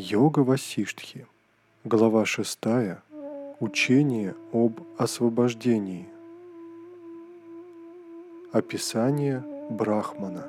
Йога 0.00 0.40
Васиштхи. 0.40 1.26
Глава 1.84 2.24
6. 2.24 2.58
Учение 3.60 4.34
об 4.50 4.80
освобождении. 4.96 6.08
Описание 8.50 9.44
Брахмана. 9.68 10.46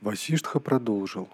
Васиштха 0.00 0.58
продолжил. 0.58 1.28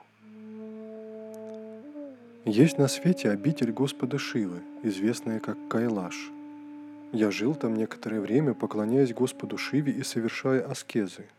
Есть 2.44 2.78
на 2.78 2.88
свете 2.88 3.30
обитель 3.30 3.70
Господа 3.70 4.18
Шивы, 4.18 4.60
известная 4.82 5.38
как 5.38 5.56
Кайлаш. 5.68 6.32
Я 7.12 7.30
жил 7.30 7.54
там 7.54 7.76
некоторое 7.76 8.20
время, 8.20 8.54
поклоняясь 8.54 9.14
Господу 9.14 9.56
Шиве 9.56 9.92
и 9.92 10.02
совершая 10.02 10.68
аскезы– 10.68 11.26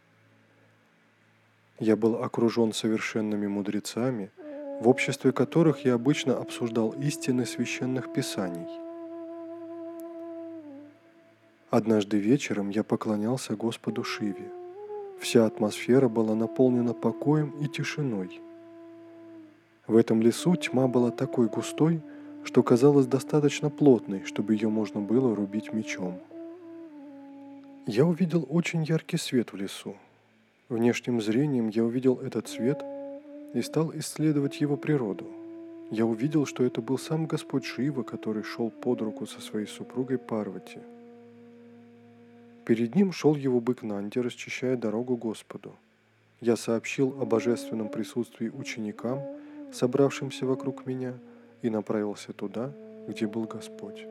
я 1.79 1.95
был 1.95 2.23
окружен 2.23 2.73
совершенными 2.73 3.47
мудрецами, 3.47 4.31
в 4.81 4.87
обществе 4.87 5.31
которых 5.31 5.85
я 5.85 5.95
обычно 5.95 6.37
обсуждал 6.37 6.91
истины 6.91 7.45
священных 7.45 8.13
писаний. 8.13 8.67
Однажды 11.69 12.17
вечером 12.17 12.69
я 12.69 12.83
поклонялся 12.83 13.55
Господу 13.55 14.03
Шиве. 14.03 14.49
Вся 15.19 15.45
атмосфера 15.45 16.07
была 16.07 16.35
наполнена 16.35 16.93
покоем 16.93 17.53
и 17.59 17.67
тишиной. 17.67 18.41
В 19.87 19.97
этом 19.97 20.21
лесу 20.21 20.55
тьма 20.55 20.87
была 20.87 21.11
такой 21.11 21.47
густой, 21.47 22.01
что 22.43 22.63
казалась 22.63 23.07
достаточно 23.07 23.69
плотной, 23.69 24.23
чтобы 24.23 24.53
ее 24.53 24.69
можно 24.69 25.01
было 25.01 25.35
рубить 25.35 25.73
мечом. 25.73 26.19
Я 27.87 28.05
увидел 28.05 28.45
очень 28.49 28.83
яркий 28.83 29.17
свет 29.17 29.51
в 29.51 29.57
лесу, 29.57 29.95
Внешним 30.67 31.21
зрением 31.21 31.69
я 31.69 31.83
увидел 31.83 32.15
этот 32.15 32.47
цвет 32.47 32.83
и 33.53 33.61
стал 33.61 33.91
исследовать 33.95 34.61
его 34.61 34.77
природу. 34.77 35.27
Я 35.91 36.07
увидел, 36.07 36.47
что 36.47 36.63
это 36.63 36.81
был 36.81 36.97
сам 36.97 37.27
Господь 37.27 37.65
Шива, 37.65 38.01
который 38.01 38.41
шел 38.41 38.71
под 38.71 39.01
руку 39.01 39.27
со 39.27 39.41
своей 39.41 39.67
супругой 39.67 40.17
Парвати. 40.17 40.79
Перед 42.65 42.95
ним 42.95 43.11
шел 43.11 43.35
его 43.35 43.59
бык 43.59 43.83
Нанди, 43.83 44.17
расчищая 44.17 44.75
дорогу 44.75 45.15
Господу. 45.17 45.75
Я 46.41 46.55
сообщил 46.55 47.15
о 47.21 47.25
божественном 47.25 47.89
присутствии 47.89 48.49
ученикам, 48.49 49.21
собравшимся 49.71 50.47
вокруг 50.47 50.87
меня, 50.87 51.13
и 51.61 51.69
направился 51.69 52.33
туда, 52.33 52.73
где 53.07 53.27
был 53.27 53.43
Господь. 53.43 54.07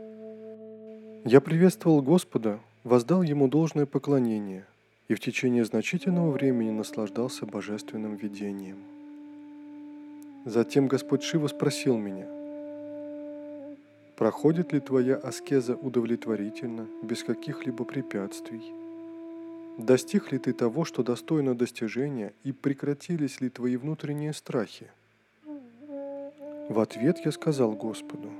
Я 1.24 1.40
приветствовал 1.40 2.00
Господа, 2.00 2.60
воздал 2.84 3.22
ему 3.22 3.48
должное 3.48 3.86
поклонение– 3.86 4.66
и 5.08 5.14
в 5.14 5.20
течение 5.20 5.64
значительного 5.64 6.30
времени 6.30 6.70
наслаждался 6.70 7.46
божественным 7.46 8.16
видением. 8.16 8.78
Затем 10.44 10.88
Господь 10.88 11.22
Шива 11.22 11.48
спросил 11.48 11.96
меня, 11.96 12.26
«Проходит 14.16 14.72
ли 14.72 14.80
твоя 14.80 15.16
аскеза 15.16 15.74
удовлетворительно, 15.74 16.86
без 17.02 17.24
каких-либо 17.24 17.84
препятствий? 17.84 18.62
Достиг 19.76 20.30
ли 20.30 20.38
ты 20.38 20.52
того, 20.52 20.84
что 20.84 21.02
достойно 21.02 21.54
достижения, 21.54 22.32
и 22.44 22.52
прекратились 22.52 23.40
ли 23.40 23.50
твои 23.50 23.76
внутренние 23.76 24.32
страхи?» 24.32 24.90
В 26.68 26.78
ответ 26.78 27.18
я 27.24 27.32
сказал 27.32 27.72
Господу, 27.72 28.30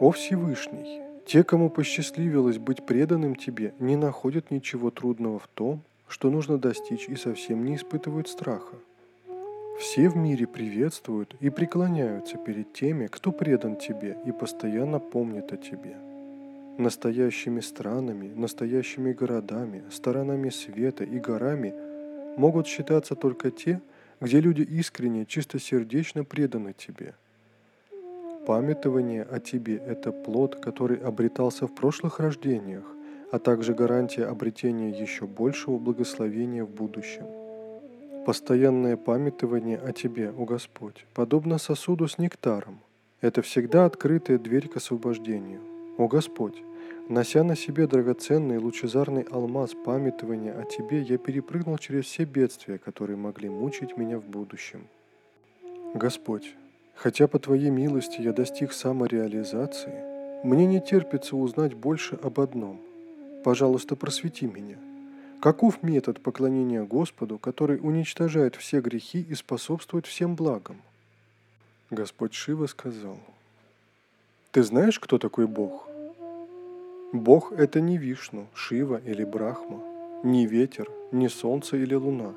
«О 0.00 0.10
Всевышний, 0.10 1.09
те, 1.26 1.44
кому 1.44 1.70
посчастливилось 1.70 2.58
быть 2.58 2.84
преданным 2.84 3.36
тебе, 3.36 3.74
не 3.78 3.96
находят 3.96 4.50
ничего 4.50 4.90
трудного 4.90 5.38
в 5.38 5.46
том, 5.48 5.82
что 6.08 6.30
нужно 6.30 6.58
достичь 6.58 7.08
и 7.08 7.16
совсем 7.16 7.64
не 7.64 7.76
испытывают 7.76 8.28
страха. 8.28 8.76
Все 9.78 10.08
в 10.08 10.16
мире 10.16 10.46
приветствуют 10.46 11.34
и 11.40 11.48
преклоняются 11.48 12.36
перед 12.36 12.72
теми, 12.72 13.06
кто 13.06 13.32
предан 13.32 13.76
тебе 13.76 14.18
и 14.26 14.32
постоянно 14.32 14.98
помнит 14.98 15.52
о 15.52 15.56
тебе. 15.56 15.96
Настоящими 16.76 17.60
странами, 17.60 18.32
настоящими 18.34 19.12
городами, 19.12 19.82
сторонами 19.90 20.50
света 20.50 21.04
и 21.04 21.18
горами 21.18 21.74
могут 22.36 22.66
считаться 22.66 23.14
только 23.14 23.50
те, 23.50 23.80
где 24.20 24.40
люди 24.40 24.62
искренне, 24.62 25.24
чистосердечно 25.24 26.24
преданы 26.24 26.74
тебе– 26.74 27.14
Памятование 28.46 29.22
о 29.22 29.38
тебе– 29.38 29.76
это 29.86 30.12
плод, 30.12 30.56
который 30.56 30.96
обретался 30.96 31.66
в 31.66 31.74
прошлых 31.74 32.20
рождениях, 32.20 32.84
а 33.30 33.38
также 33.38 33.74
гарантия 33.74 34.24
обретения 34.24 34.90
еще 34.90 35.26
большего 35.26 35.78
благословения 35.78 36.64
в 36.64 36.70
будущем. 36.70 37.26
Постоянное 38.24 38.96
памятование 38.96 39.78
о 39.78 39.92
тебе, 39.92 40.30
о 40.30 40.44
Господь, 40.46 41.06
подобно 41.14 41.58
сосуду 41.58 42.08
с 42.08 42.16
нектаром. 42.16 42.80
Это 43.20 43.42
всегда 43.42 43.84
открытая 43.84 44.38
дверь 44.38 44.68
к 44.68 44.76
освобождению. 44.76 45.60
О 45.98 46.08
Господь, 46.08 46.62
нося 47.10 47.44
на 47.44 47.54
себе 47.54 47.86
драгоценный 47.86 48.56
лучезарный 48.56 49.22
алмаз 49.22 49.72
памятования 49.84 50.58
о 50.58 50.64
Тебе, 50.64 51.02
я 51.02 51.18
перепрыгнул 51.18 51.76
через 51.76 52.06
все 52.06 52.24
бедствия, 52.24 52.78
которые 52.78 53.18
могли 53.18 53.50
мучить 53.50 53.98
меня 53.98 54.18
в 54.18 54.24
будущем. 54.24 54.86
Господь, 55.92 56.54
Хотя 57.02 57.28
по 57.28 57.38
Твоей 57.38 57.70
милости 57.70 58.20
я 58.20 58.34
достиг 58.34 58.74
самореализации, 58.74 60.04
мне 60.44 60.66
не 60.66 60.82
терпится 60.82 61.34
узнать 61.34 61.72
больше 61.72 62.16
об 62.22 62.40
одном. 62.40 62.78
Пожалуйста, 63.42 63.96
просвети 63.96 64.46
меня. 64.46 64.76
Каков 65.40 65.82
метод 65.82 66.20
поклонения 66.20 66.82
Господу, 66.82 67.38
который 67.38 67.78
уничтожает 67.80 68.54
все 68.54 68.82
грехи 68.82 69.26
и 69.26 69.34
способствует 69.34 70.04
всем 70.04 70.36
благам? 70.36 70.76
Господь 71.88 72.34
Шива 72.34 72.66
сказал, 72.66 73.16
«Ты 74.50 74.62
знаешь, 74.62 75.00
кто 75.00 75.16
такой 75.16 75.46
Бог? 75.46 75.88
Бог– 77.14 77.52
это 77.56 77.80
не 77.80 77.96
Вишну, 77.96 78.46
Шива 78.52 79.00
или 79.02 79.24
Брахма, 79.24 79.80
не 80.22 80.46
ветер, 80.46 80.90
не 81.12 81.30
солнце 81.30 81.78
или 81.78 81.94
луна, 81.94 82.34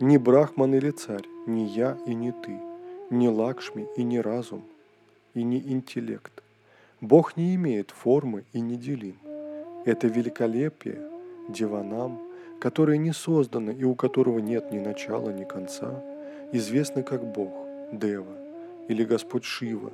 не 0.00 0.16
Брахман 0.16 0.74
или 0.74 0.92
царь, 0.92 1.26
не 1.46 1.66
я 1.66 1.98
и 2.06 2.14
не 2.14 2.32
ты– 2.32 2.58
не 3.10 3.28
Лакшми 3.28 3.88
и 3.96 4.02
не 4.02 4.20
разум, 4.20 4.64
и 5.34 5.42
не 5.42 5.58
интеллект. 5.58 6.42
Бог 7.00 7.36
не 7.36 7.54
имеет 7.54 7.90
формы 7.90 8.44
и 8.52 8.60
не 8.60 8.76
делим. 8.76 9.16
Это 9.84 10.08
великолепие, 10.08 11.00
диванам, 11.48 12.20
которое 12.60 12.98
не 12.98 13.12
создано 13.12 13.70
и 13.70 13.84
у 13.84 13.94
которого 13.94 14.40
нет 14.40 14.72
ни 14.72 14.78
начала, 14.78 15.30
ни 15.30 15.44
конца, 15.44 16.02
известно 16.52 17.02
как 17.02 17.24
Бог, 17.24 17.52
Дева, 17.92 18.36
или 18.88 19.04
Господь 19.04 19.44
Шива, 19.44 19.92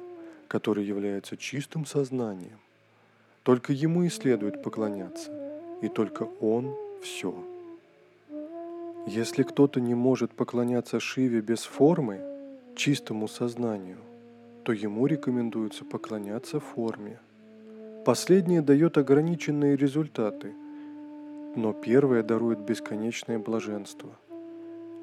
который 0.49 0.85
является 0.85 1.37
чистым 1.37 1.87
сознанием. 1.87 2.59
Только 3.45 3.73
Ему 3.73 4.03
и 4.03 4.09
следует 4.09 4.63
поклоняться, 4.63 5.31
и 5.83 5.89
только 5.89 6.25
Он 6.41 6.75
все. 7.03 7.35
Если 9.07 9.43
кто-то 9.43 9.81
не 9.81 9.95
может 9.95 10.33
поклоняться 10.33 10.99
Шиве 10.99 11.43
без 11.43 11.63
формы– 11.63 12.21
чистому 12.75 13.29
сознанию, 13.29 13.99
то 14.65 14.73
ему 14.73 15.07
рекомендуется 15.07 15.85
поклоняться 15.85 16.61
форме. 16.61 17.19
Последнее 18.05 18.63
дает 18.63 18.99
ограниченные 18.99 19.77
результаты, 19.77 20.53
но 21.57 21.73
первое 21.73 22.23
дарует 22.23 22.59
бесконечное 22.59 23.39
блаженство. 23.39 24.11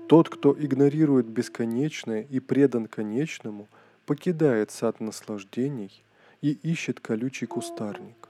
Тот, 0.07 0.29
кто 0.29 0.53
игнорирует 0.53 1.27
бесконечное 1.27 2.21
и 2.29 2.39
предан 2.39 2.87
конечному, 2.87 3.67
покидает 4.05 4.71
сад 4.71 4.99
наслаждений 4.99 6.03
и 6.41 6.51
ищет 6.51 6.99
колючий 6.99 7.47
кустарник. 7.47 8.27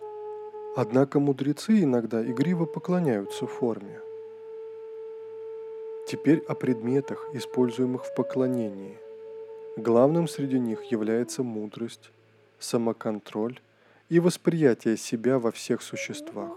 Однако 0.75 1.19
мудрецы 1.19 1.83
иногда 1.83 2.23
игриво 2.23 2.65
поклоняются 2.65 3.47
форме. 3.47 3.99
Теперь 6.07 6.39
о 6.47 6.55
предметах, 6.55 7.29
используемых 7.33 8.05
в 8.05 8.15
поклонении– 8.15 8.97
Главным 9.77 10.27
среди 10.27 10.59
них 10.59 10.83
является 10.91 11.43
мудрость, 11.43 12.11
самоконтроль 12.59 13.61
и 14.09 14.19
восприятие 14.19 14.97
себя 14.97 15.39
во 15.39 15.51
всех 15.51 15.81
существах. 15.81 16.51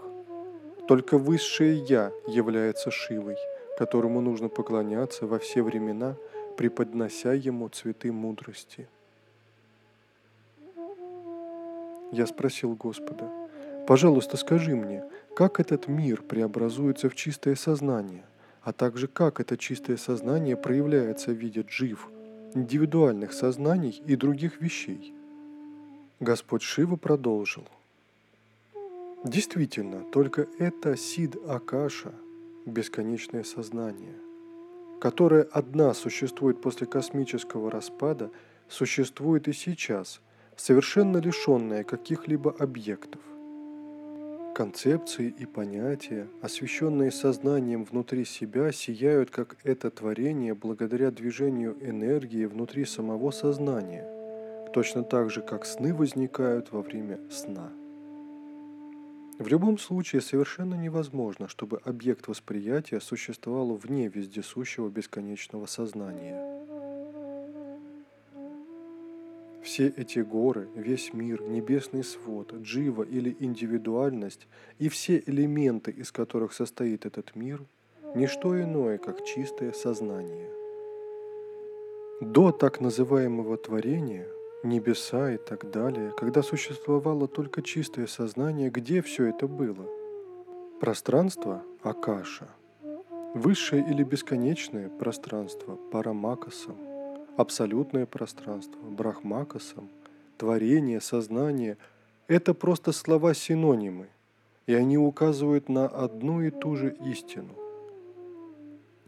Только 0.89 1.17
высшее 1.17 1.77
Я 1.87 2.11
является 2.27 2.91
Шивой, 2.91 3.37
которому 3.79 4.19
нужно 4.19 4.49
поклоняться 4.49 5.27
во 5.27 5.39
все 5.39 5.63
времена, 5.63 6.17
преподнося 6.57 7.31
ему 7.31 7.69
цветы 7.69 8.11
мудрости. 8.11 8.89
Я 12.11 12.27
спросил 12.27 12.75
Господа, 12.75 13.31
«Пожалуйста, 13.87 14.35
скажи 14.35 14.75
мне, 14.75 15.05
как 15.37 15.61
этот 15.61 15.87
мир 15.87 16.21
преобразуется 16.21 17.09
в 17.09 17.15
чистое 17.15 17.55
сознание, 17.55 18.25
а 18.61 18.73
также 18.73 19.07
как 19.07 19.39
это 19.39 19.55
чистое 19.55 19.95
сознание 19.95 20.57
проявляется 20.57 21.31
в 21.31 21.35
виде 21.35 21.61
джив– 21.61 22.09
индивидуальных 22.55 23.33
сознаний 23.33 24.01
и 24.07 24.15
других 24.15 24.61
вещей. 24.61 25.13
Господь 26.19 26.61
Шива 26.61 26.95
продолжил. 26.95 27.65
Действительно, 29.25 30.03
только 30.11 30.47
это 30.57 30.95
Сид 30.95 31.35
Акаша, 31.47 32.13
бесконечное 32.65 33.43
сознание, 33.43 34.15
которое 35.01 35.43
одна 35.43 35.93
существует 35.93 36.61
после 36.61 36.87
космического 36.87 37.69
распада, 37.69 38.31
существует 38.69 39.47
и 39.47 39.53
сейчас, 39.53 40.21
совершенно 40.55 41.17
лишенное 41.17 41.83
каких-либо 41.83 42.51
объектов. 42.51 43.21
Концепции 44.55 45.35
и 45.37 45.45
понятия, 45.45 46.29
освещенные 46.41 47.11
сознанием 47.11 47.83
внутри 47.83 48.23
себя, 48.23 48.71
сияют 48.71 49.29
как 49.29 49.57
это 49.65 49.91
творение 49.91 50.53
благодаря 50.53 51.11
движению 51.11 51.75
энергии 51.81 52.45
внутри 52.45 52.85
самого 52.85 53.31
сознания, 53.31 54.07
точно 54.73 55.03
так 55.03 55.29
же, 55.29 55.41
как 55.41 55.65
сны 55.65 55.93
возникают 55.93 56.71
во 56.71 56.81
время 56.81 57.19
сна. 57.29 57.69
В 59.39 59.47
любом 59.47 59.77
случае 59.77 60.21
совершенно 60.21 60.75
невозможно, 60.75 61.49
чтобы 61.49 61.81
объект 61.83 62.29
восприятия 62.29 63.01
существовал 63.01 63.75
вне 63.75 64.07
вездесущего 64.07 64.87
бесконечного 64.87 65.65
сознания– 65.65 66.53
Все 69.65 69.87
эти 69.87 70.19
горы, 70.19 70.67
весь 70.75 71.11
мир, 71.11 71.41
небесный 71.41 72.03
свод, 72.03 72.53
джива 72.53 73.01
или 73.01 73.35
индивидуальность 73.39 74.47
и 74.77 74.89
все 74.89 75.23
элементы, 75.25 75.89
из 75.89 76.11
которых 76.11 76.53
состоит 76.53 77.07
этот 77.07 77.35
мир, 77.35 77.63
не 78.13 78.27
что 78.27 78.61
иное, 78.61 78.99
как 78.99 79.25
чистое 79.25 79.71
сознание. 79.71 80.51
До 82.21 82.51
так 82.51 82.79
называемого 82.79 83.57
творения, 83.57 84.27
небеса 84.63 85.31
и 85.31 85.37
так 85.37 85.71
далее, 85.71 86.13
когда 86.15 86.43
существовало 86.43 87.27
только 87.27 87.63
чистое 87.63 88.05
сознание, 88.05 88.69
где 88.69 89.01
все 89.01 89.25
это 89.29 89.47
было? 89.47 89.89
Пространство– 90.79 91.63
Акаша. 91.81 92.49
Высшее 93.33 93.83
или 93.89 94.03
бесконечное 94.03 94.89
пространство– 94.89 95.75
Парамакасам– 95.91 96.77
абсолютное 97.37 98.05
пространство, 98.05 98.79
брахмакасам, 98.81 99.89
творение, 100.37 101.01
сознание– 101.01 101.77
это 102.27 102.53
просто 102.53 102.91
слова-синонимы, 102.91 104.07
и 104.67 104.73
они 104.73 104.97
указывают 104.97 105.69
на 105.69 105.87
одну 105.87 106.41
и 106.41 106.49
ту 106.49 106.75
же 106.75 106.95
истину. 107.05 107.53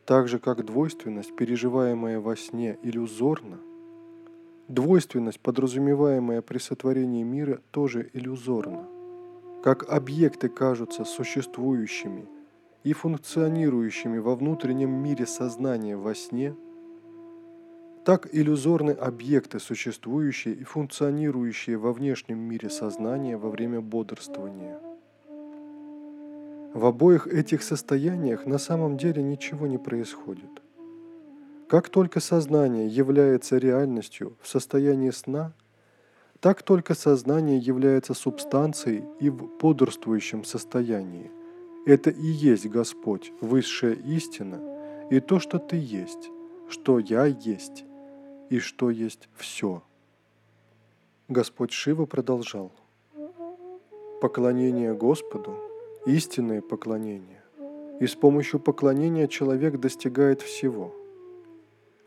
Так 0.05 0.27
же, 0.27 0.39
как 0.39 0.65
двойственность, 0.65 1.35
переживаемая 1.35 2.19
во 2.19 2.35
сне, 2.35 2.77
иллюзорна, 2.83 3.59
двойственность, 4.67 5.39
подразумеваемая 5.39 6.41
при 6.41 6.59
сотворении 6.59 7.23
мира, 7.23 7.61
тоже 7.71 8.09
иллюзорна. 8.13 8.87
Как 9.63 9.89
объекты 9.89 10.47
кажутся 10.47 11.03
существующими 11.03 12.25
и 12.83 12.93
функционирующими 12.93 14.19
во 14.19 14.35
внутреннем 14.35 14.91
мире 14.91 15.25
сознания 15.25 15.97
во 15.97 16.13
сне– 16.13 16.55
так 18.07 18.33
иллюзорны 18.33 18.91
объекты, 18.91 19.59
существующие 19.59 20.53
и 20.55 20.63
функционирующие 20.63 21.75
во 21.75 21.91
внешнем 21.91 22.39
мире 22.39 22.69
сознания 22.69 23.35
во 23.35 23.49
время 23.49 23.81
бодрствования. 23.81 24.79
В 26.73 26.85
обоих 26.85 27.27
этих 27.27 27.61
состояниях 27.63 28.45
на 28.45 28.59
самом 28.59 28.95
деле 28.95 29.21
ничего 29.21 29.67
не 29.67 29.77
происходит. 29.77 30.49
Как 31.67 31.89
только 31.89 32.21
сознание 32.21 32.87
является 32.87 33.57
реальностью 33.57 34.37
в 34.41 34.47
состоянии 34.47 35.09
сна, 35.09 35.51
так 36.39 36.63
только 36.63 36.93
сознание 36.93 37.57
является 37.57 38.13
субстанцией 38.13 39.03
и 39.19 39.29
в 39.29 39.49
бодрствующем 39.59 40.45
состоянии. 40.45 41.29
Это 41.85 42.09
и 42.09 42.25
есть 42.25 42.67
Господь, 42.67 43.33
высшая 43.41 43.95
истина, 43.95 44.61
и 45.11 45.19
то, 45.19 45.41
что 45.41 45.59
ты 45.59 45.75
есть, 45.75 46.29
что 46.69 46.99
я 46.99 47.25
есть 47.25 47.83
и 48.49 48.59
что 48.59 48.89
есть 48.89 49.29
все. 49.35 49.83
Господь 51.27 51.71
Шива 51.71 52.05
продолжал. 52.05 52.71
Поклонение 54.21 54.93
Господу– 54.93 55.57
истинное 56.05 56.61
поклонение, 56.61 57.43
и 57.99 58.07
с 58.07 58.15
помощью 58.15 58.59
поклонения 58.59 59.27
человек 59.27 59.79
достигает 59.79 60.41
всего. 60.41 60.95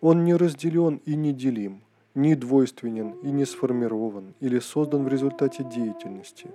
Он 0.00 0.25
не 0.25 0.34
разделен 0.34 1.00
и 1.04 1.14
не 1.14 1.32
делим, 1.32 1.82
не 2.14 2.34
двойственен 2.34 3.10
и 3.22 3.31
не 3.31 3.44
сформирован 3.44 4.34
или 4.40 4.58
создан 4.58 5.04
в 5.04 5.08
результате 5.08 5.62
деятельности. 5.62 6.50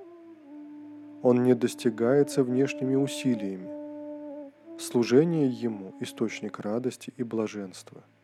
Он 1.22 1.44
не 1.44 1.54
достигается 1.54 2.44
внешними 2.44 2.96
усилиями. 2.96 3.70
Служение 4.80 5.48
Ему– 5.48 5.94
источник 6.02 6.60
радости 6.60 7.14
и 7.16 7.24
блаженства– 7.24 8.04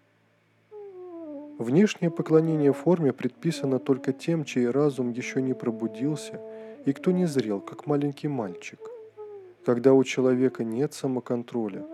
Внешнее 1.57 2.09
поклонение 2.09 2.73
форме 2.73 3.13
предписано 3.13 3.79
только 3.79 4.13
тем, 4.13 4.45
чей 4.45 4.69
разум 4.69 5.11
еще 5.11 5.41
не 5.41 5.53
пробудился 5.53 6.39
и 6.85 6.93
кто 6.93 7.11
не 7.11 7.25
зрел, 7.25 7.61
как 7.61 7.85
маленький 7.85 8.27
мальчик. 8.27 8.79
Когда 9.65 9.93
у 9.93 10.03
человека 10.03 10.63
нет 10.63 10.93
самоконтроля, 10.93 11.85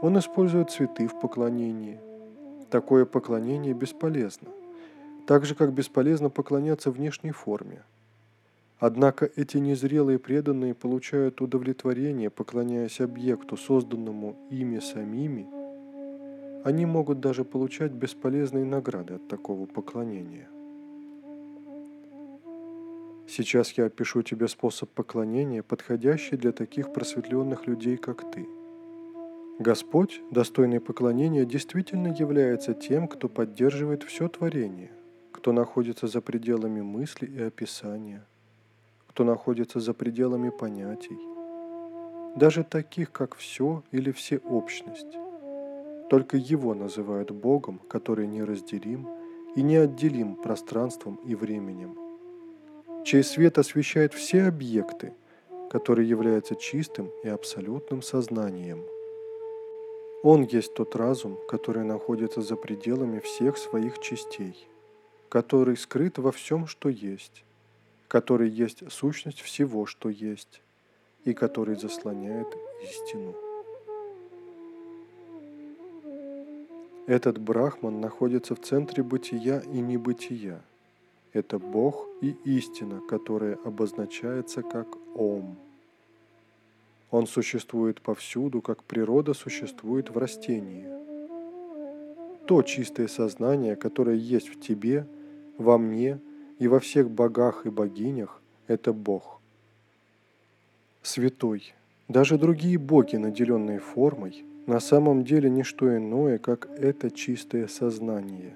он 0.00 0.18
использует 0.18 0.70
цветы 0.70 1.08
в 1.08 1.18
поклонении. 1.18 1.98
Такое 2.70 3.04
поклонение 3.04 3.74
бесполезно, 3.74 4.48
так 5.26 5.44
же 5.44 5.54
как 5.54 5.72
бесполезно 5.72 6.30
поклоняться 6.30 6.90
внешней 6.90 7.32
форме. 7.32 7.82
Однако 8.78 9.28
эти 9.34 9.56
незрелые 9.56 10.18
преданные 10.18 10.74
получают 10.74 11.40
удовлетворение, 11.40 12.30
поклоняясь 12.30 13.00
объекту, 13.00 13.56
созданному 13.56 14.36
ими 14.50 14.78
самими– 14.78 15.48
они 16.66 16.84
могут 16.84 17.20
даже 17.20 17.44
получать 17.44 17.92
бесполезные 17.92 18.64
награды 18.64 19.14
от 19.14 19.28
такого 19.28 19.66
поклонения. 19.66 20.48
Сейчас 23.28 23.70
я 23.74 23.84
опишу 23.84 24.22
тебе 24.22 24.48
способ 24.48 24.90
поклонения, 24.90 25.62
подходящий 25.62 26.36
для 26.36 26.50
таких 26.50 26.92
просветленных 26.92 27.68
людей, 27.68 27.96
как 27.96 28.28
ты. 28.32 28.48
Господь, 29.60 30.20
достойный 30.32 30.80
поклонения, 30.80 31.44
действительно 31.44 32.08
является 32.08 32.74
тем, 32.74 33.06
кто 33.06 33.28
поддерживает 33.28 34.02
все 34.02 34.26
творение, 34.26 34.90
кто 35.30 35.52
находится 35.52 36.08
за 36.08 36.20
пределами 36.20 36.80
мысли 36.80 37.26
и 37.26 37.42
описания, 37.42 38.26
кто 39.06 39.22
находится 39.22 39.78
за 39.78 39.94
пределами 39.94 40.48
понятий, 40.50 41.18
даже 42.34 42.64
таких, 42.64 43.12
как 43.12 43.36
все 43.36 43.84
или 43.92 44.10
всеобщность. 44.10 45.25
Только 46.08 46.36
Его 46.36 46.74
называют 46.74 47.32
Богом, 47.32 47.80
который 47.88 48.26
неразделим 48.26 49.08
и 49.56 49.62
неотделим 49.62 50.36
пространством 50.36 51.16
и 51.26 51.34
временем, 51.34 51.96
чей 53.04 53.24
свет 53.24 53.58
освещает 53.58 54.14
все 54.14 54.44
объекты, 54.44 55.14
который 55.70 56.06
является 56.06 56.54
чистым 56.54 57.10
и 57.24 57.28
абсолютным 57.28 58.02
сознанием. 58.02 58.84
Он 60.22 60.42
есть 60.44 60.74
тот 60.74 60.94
разум, 60.94 61.38
который 61.48 61.84
находится 61.84 62.40
за 62.40 62.56
пределами 62.56 63.20
всех 63.20 63.58
своих 63.58 63.98
частей, 63.98 64.68
который 65.28 65.76
скрыт 65.76 66.18
во 66.18 66.30
всем, 66.30 66.66
что 66.66 66.88
есть, 66.88 67.44
который 68.08 68.48
есть 68.48 68.90
сущность 68.92 69.40
всего, 69.40 69.86
что 69.86 70.08
есть, 70.08 70.62
и 71.24 71.32
который 71.32 71.76
заслоняет 71.76 72.48
истину. 72.82 73.34
Этот 77.06 77.38
брахман 77.38 78.00
находится 78.00 78.56
в 78.56 78.60
центре 78.60 79.02
бытия 79.04 79.60
и 79.60 79.80
небытия. 79.80 80.60
Это 81.32 81.58
Бог 81.60 82.08
и 82.20 82.36
истина, 82.44 83.00
которая 83.08 83.58
обозначается 83.64 84.62
как 84.62 84.88
Ом. 85.14 85.56
Он 87.12 87.28
существует 87.28 88.00
повсюду, 88.00 88.60
как 88.60 88.82
природа 88.82 89.34
существует 89.34 90.10
в 90.10 90.18
растении. 90.18 90.84
То 92.46 92.62
чистое 92.62 93.06
сознание, 93.06 93.76
которое 93.76 94.16
есть 94.16 94.48
в 94.48 94.60
тебе, 94.60 95.06
во 95.58 95.78
мне 95.78 96.18
и 96.58 96.66
во 96.66 96.80
всех 96.80 97.08
богах 97.08 97.66
и 97.66 97.70
богинях, 97.70 98.40
это 98.66 98.92
Бог. 98.92 99.40
Святой, 101.02 101.72
даже 102.08 102.38
другие 102.38 102.78
боги, 102.78 103.16
наделенные 103.16 103.80
формой, 103.80 104.44
на 104.66 104.80
самом 104.80 105.24
деле 105.24 105.50
не 105.50 105.62
что 105.62 105.96
иное, 105.96 106.38
как 106.38 106.68
это 106.78 107.10
чистое 107.10 107.66
сознание. 107.66 108.54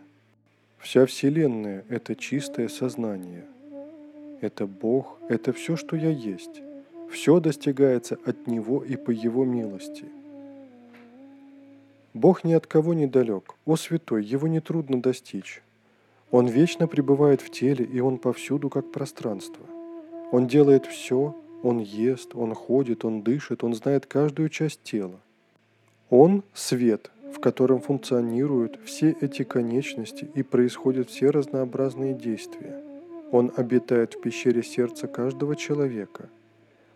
Вся 0.79 1.05
Вселенная– 1.07 1.85
это 1.89 2.15
чистое 2.15 2.69
сознание. 2.69 3.45
Это 4.41 4.67
Бог, 4.67 5.19
это 5.29 5.53
все, 5.53 5.77
что 5.77 5.97
я 5.97 6.11
есть. 6.11 6.63
Все 7.11 7.41
достигается 7.41 8.19
от 8.25 8.47
Него 8.47 8.83
и 8.83 8.97
по 8.97 9.11
Его 9.11 9.45
милости. 9.45 10.05
Бог 12.15 12.45
ни 12.45 12.53
от 12.53 12.67
кого 12.67 12.95
не 12.95 13.07
далек. 13.07 13.55
О 13.67 13.77
святой, 13.77 14.25
Его 14.25 14.49
нетрудно 14.49 15.03
достичь. 15.03 15.63
Он 16.31 16.47
вечно 16.47 16.87
пребывает 16.87 17.41
в 17.41 17.51
теле, 17.51 17.85
и 17.85 18.01
Он 18.01 18.19
повсюду, 18.19 18.71
как 18.71 18.91
пространство. 18.91 19.65
Он 20.33 20.47
делает 20.47 20.87
все, 20.87 21.37
Он 21.63 21.79
ест, 21.79 22.35
Он 22.35 22.55
ходит, 22.55 23.05
Он 23.05 23.23
дышит, 23.23 23.65
Он 23.65 23.75
знает 23.75 24.07
каждую 24.07 24.49
часть 24.49 24.83
тела. 24.83 25.19
Он– 26.09 26.43
свет, 26.55 27.11
в 27.35 27.41
котором 27.41 27.81
функционируют 27.81 28.79
все 28.85 29.17
эти 29.21 29.45
конечности 29.45 30.29
и 30.35 30.43
происходят 30.43 31.11
все 31.11 31.31
разнообразные 31.31 32.15
действия. 32.15 32.83
Он 33.31 33.53
обитает 33.57 34.15
в 34.15 34.21
пещере 34.21 34.63
сердца 34.63 35.07
каждого 35.07 35.55
человека. 35.55 36.29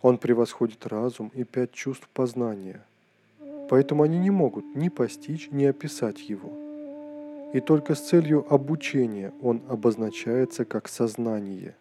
Он 0.02 0.18
превосходит 0.18 0.87
разум 0.87 1.30
и 1.35 1.44
пять 1.44 1.73
чувств 1.73 2.09
познания. 2.12 2.83
Поэтому 3.71 4.02
они 4.02 4.18
не 4.18 4.30
могут 4.30 4.75
ни 4.75 4.88
постичь, 4.88 5.49
ни 5.50 5.64
описать 5.64 6.28
его. 6.28 6.52
И 7.54 7.61
только 7.61 7.94
с 7.94 8.00
целью 8.00 8.44
обучения 8.52 9.33
он 9.40 9.62
обозначается 9.68 10.64
как 10.64 10.88
сознание. 10.88 11.76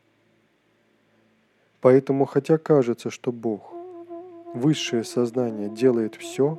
Поэтому, 1.83 2.25
хотя 2.25 2.57
кажется, 2.57 3.09
что 3.09 3.33
Бог, 3.33 3.73
высшее 4.53 5.03
сознание, 5.03 5.67
делает 5.67 6.15
все, 6.15 6.57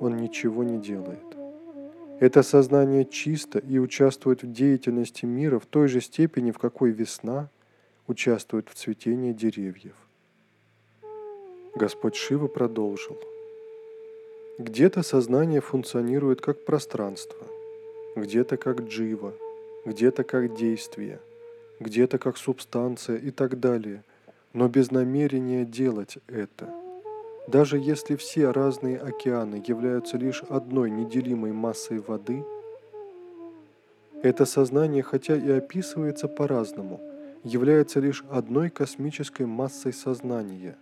он 0.00 0.16
ничего 0.16 0.64
не 0.64 0.78
делает. 0.78 1.36
Это 2.20 2.42
сознание 2.42 3.04
чисто 3.04 3.58
и 3.58 3.78
участвует 3.78 4.42
в 4.42 4.50
деятельности 4.50 5.26
мира 5.26 5.58
в 5.58 5.66
той 5.66 5.88
же 5.88 6.00
степени, 6.00 6.52
в 6.52 6.58
какой 6.58 6.90
весна 6.90 7.50
участвует 8.06 8.70
в 8.70 8.74
цветении 8.74 9.34
деревьев. 9.34 9.94
Господь 11.74 12.16
Шива 12.16 12.46
продолжил. 12.46 13.18
Где-то 14.58 15.02
сознание 15.02 15.60
функционирует 15.60 16.40
как 16.40 16.64
пространство, 16.64 17.46
где-то 18.16 18.56
как 18.56 18.80
джива, 18.80 19.34
где-то 19.84 20.24
как 20.24 20.56
действие, 20.56 21.20
где-то 21.78 22.16
как 22.16 22.38
субстанция 22.38 23.18
и 23.18 23.30
так 23.30 23.60
далее, 23.60 24.02
но 24.56 24.66
без 24.66 24.90
намерения 24.90 25.64
делать 25.64 26.18
это– 26.26 26.68
даже 27.46 27.78
если 27.78 28.16
все 28.16 28.50
разные 28.50 28.98
океаны 28.98 29.62
являются 29.64 30.16
лишь 30.16 30.42
одной 30.48 30.90
неделимой 30.90 31.52
массой 31.52 32.00
воды, 32.00 32.44
это 34.22 34.44
сознание, 34.46 35.04
хотя 35.04 35.36
и 35.36 35.50
описывается 35.50 36.26
по-разному, 36.26 37.00
является 37.44 38.00
лишь 38.00 38.24
одной 38.30 38.70
космической 38.70 39.46
массой 39.46 39.92
сознания. 39.92 40.76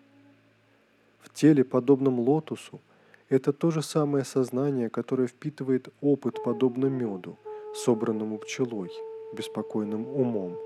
В 1.20 1.34
теле, 1.34 1.64
подобном 1.64 2.18
лотосу, 2.18 2.80
это 3.28 3.52
то 3.52 3.70
же 3.70 3.82
самое 3.82 4.24
сознание, 4.24 4.88
которое 4.88 5.26
впитывает 5.26 5.88
опыт, 6.00 6.42
подобно 6.42 6.86
меду, 6.86 7.36
собранному 7.74 8.38
пчелой, 8.38 8.90
беспокойным 9.36 10.06
умом. 10.06 10.56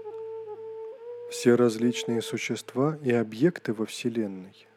Все 1.30 1.56
различные 1.56 2.22
существа 2.22 2.96
и 3.02 3.12
объекты 3.12 3.74
во 3.74 3.84
Вселенной 3.84 4.68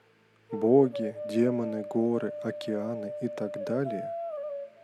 боги, 0.51 1.15
демоны, 1.29 1.85
горы, 1.89 2.33
океаны 2.43 3.13
и 3.21 3.27
так 3.27 3.65
далее 3.65 4.09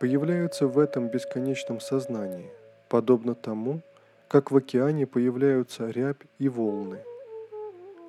появляются 0.00 0.66
в 0.66 0.78
этом 0.78 1.08
бесконечном 1.08 1.80
сознании, 1.80 2.50
подобно 2.88 3.34
тому, 3.34 3.80
как 4.28 4.50
в 4.50 4.56
океане 4.56 5.06
появляются 5.06 5.90
рябь 5.90 6.24
и 6.38 6.48
волны. 6.48 6.98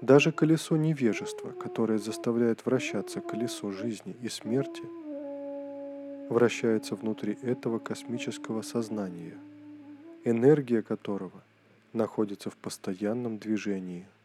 Даже 0.01 0.32
колесо 0.32 0.78
невежества, 0.78 1.51
которое 1.51 1.98
заставляет 1.98 2.66
вращаться 2.66 3.22
колесо 3.22 3.72
жизни 3.72 4.16
и 4.22 4.30
смерти, 4.30 4.84
вращается 6.30 6.96
внутри 6.96 7.38
этого 7.42 7.80
космического 7.80 8.62
сознания, 8.62 9.34
энергия 10.24 10.82
которого 10.82 11.42
находится 11.93 12.50
в 12.50 12.58
постоянном 12.58 13.38
движении– 13.38 14.05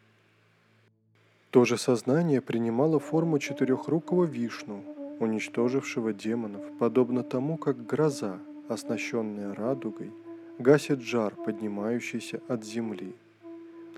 то 1.54 1.64
же 1.64 1.78
сознание 1.78 2.40
принимало 2.40 2.98
форму 2.98 3.38
четырехрукого 3.38 4.24
Вишну, 4.24 4.82
уничтожившего 5.20 6.12
демонов, 6.12 6.64
подобно 6.80 7.22
тому, 7.22 7.56
как 7.58 7.86
гроза, 7.86 8.40
оснащенная 8.68 9.54
радугой, 9.54 10.10
гасит 10.58 11.00
жар, 11.00 11.32
поднимающийся 11.36 12.40
от 12.48 12.64
земли. 12.64 13.14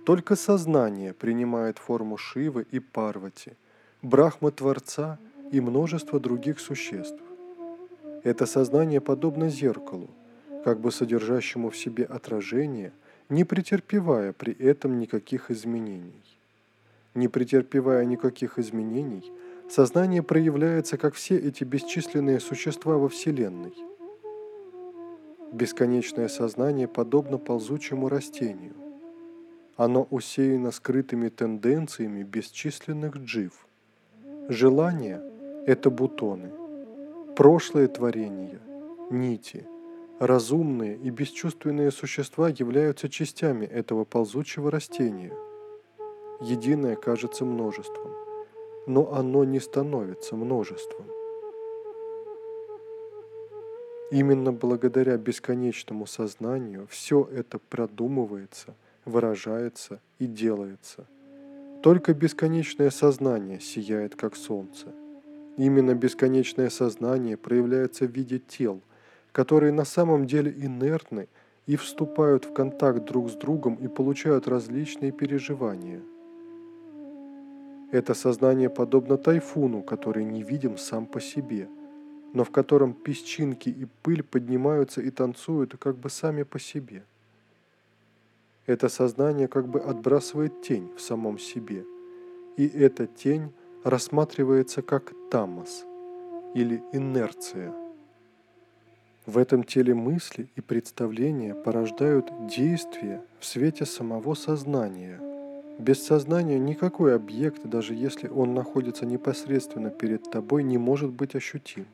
Только 0.04 0.37
сознание 0.37 1.14
принимает 1.14 1.78
форму 1.78 2.18
Шивы 2.18 2.66
и 2.70 2.78
Парвати, 2.78 3.52
Брахма 4.02 4.50
Творца 4.50 5.18
и 5.50 5.58
множество 5.62 6.20
других 6.20 6.61
существ. 6.61 7.23
Это 8.23 8.44
сознание 8.44 9.00
подобно 9.00 9.49
зеркалу, 9.49 10.11
как 10.62 10.78
бы 10.80 10.92
содержащему 10.92 11.70
в 11.70 11.76
себе 11.78 12.04
отражение, 12.04 12.92
не 13.28 13.45
претерпевая 13.45 14.33
при 14.33 14.52
этом 14.52 14.99
никаких 14.99 15.50
изменений. 15.50 16.23
Не 17.14 17.28
претерпевая 17.28 18.04
никаких 18.04 18.59
изменений, 18.59 19.33
сознание 19.68 20.23
проявляется, 20.23 20.97
как 20.97 21.14
все 21.14 21.37
эти 21.37 21.64
бесчисленные 21.64 22.40
существа 22.40 22.99
во 22.99 23.09
Вселенной. 23.09 23.75
Бесконечное 25.52 26.28
сознание 26.28 26.87
подобно 26.87 27.38
ползучему 27.38 28.09
растению. 28.09 28.75
Оно 29.76 30.06
усеяно 30.11 30.71
скрытыми 30.71 31.28
тенденциями 31.28 32.23
бесчисленных 32.23 33.16
джив. 33.16 33.66
Желания– 34.49 35.23
это 35.66 35.90
бутоны. 35.90 36.50
Прошлое 37.37 37.88
творение– 37.88 38.61
нити. 39.11 39.66
Разумные 40.18 40.96
и 40.96 41.11
бесчувственные 41.11 41.90
существа 41.90 42.49
являются 42.49 43.08
частями 43.08 43.66
этого 43.66 44.04
ползучего 44.04 44.70
растения– 44.70 45.32
единое 46.40 46.96
кажется 46.96 47.44
множеством, 47.44 48.12
но 48.87 49.12
оно 49.12 49.44
не 49.44 49.61
становится 49.61 50.37
множеством. 50.37 51.06
Именно 54.11 54.52
благодаря 54.52 55.16
бесконечному 55.16 56.06
сознанию 56.06 56.87
все 56.88 57.28
это 57.32 57.58
продумывается, 57.58 58.75
выражается 59.04 60.00
и 60.18 60.26
делается. 60.26 61.06
Только 61.82 62.14
бесконечное 62.14 62.90
сознание 62.90 63.61
сияет 63.61 64.14
как 64.14 64.37
солнце. 64.37 64.94
Именно 65.56 65.94
бесконечное 65.94 66.70
сознание 66.70 67.37
проявляется 67.37 68.06
в 68.06 68.11
виде 68.12 68.38
тел, 68.38 68.80
которые 69.37 69.73
на 69.73 69.85
самом 69.85 70.26
деле 70.26 70.50
инертны 70.50 71.28
и 71.66 71.76
вступают 71.76 72.45
в 72.45 72.52
контакт 72.52 73.05
друг 73.05 73.28
с 73.28 73.35
другом 73.35 73.75
и 73.75 73.88
получают 73.88 74.49
различные 74.49 75.12
переживания– 75.12 76.00
это 77.93 78.14
сознание 78.14 78.69
подобно 78.69 79.16
тайфуну, 79.16 79.83
который 79.83 80.25
не 80.25 80.43
видим 80.43 80.76
сам 80.76 81.07
по 81.07 81.21
себе, 81.21 81.69
но 82.33 82.43
в 82.43 82.50
котором 82.50 82.93
песчинки 82.93 83.69
и 83.69 83.87
пыль 84.02 84.23
поднимаются 84.23 85.00
и 85.00 85.11
танцуют 85.11 85.76
как 85.78 85.97
бы 85.97 86.11
сами 86.11 86.43
по 86.43 86.59
себе. 86.59 87.05
Это 88.66 88.88
сознание 88.88 89.47
как 89.47 89.69
бы 89.69 89.81
отбрасывает 89.81 90.62
тень 90.62 90.90
в 90.97 91.00
самом 91.00 91.38
себе, 91.38 91.85
и 92.57 92.66
эта 92.66 93.07
тень 93.07 93.52
рассматривается 93.85 94.83
как 94.83 95.12
тамас 95.31 95.85
или 96.55 96.83
инерция. 96.93 97.86
В 99.26 99.38
этом 99.38 99.64
теле 99.64 99.95
мысли 99.95 100.49
и 100.56 100.61
представления 100.61 101.54
порождают 101.54 102.30
действия 102.47 103.21
в 103.40 103.45
свете 103.45 103.85
самого 103.85 104.35
сознания– 104.35 105.21
без 105.78 106.02
сознания 106.02 106.59
никакой 106.59 107.14
объект, 107.14 107.62
даже 107.64 107.95
если 107.95 108.28
он 108.28 108.54
находится 108.54 109.04
непосредственно 109.04 109.90
перед 109.90 110.30
тобой, 110.30 110.62
не 110.62 110.78
может 110.78 111.11
быть 111.11 111.35
ощутим. 111.35 111.87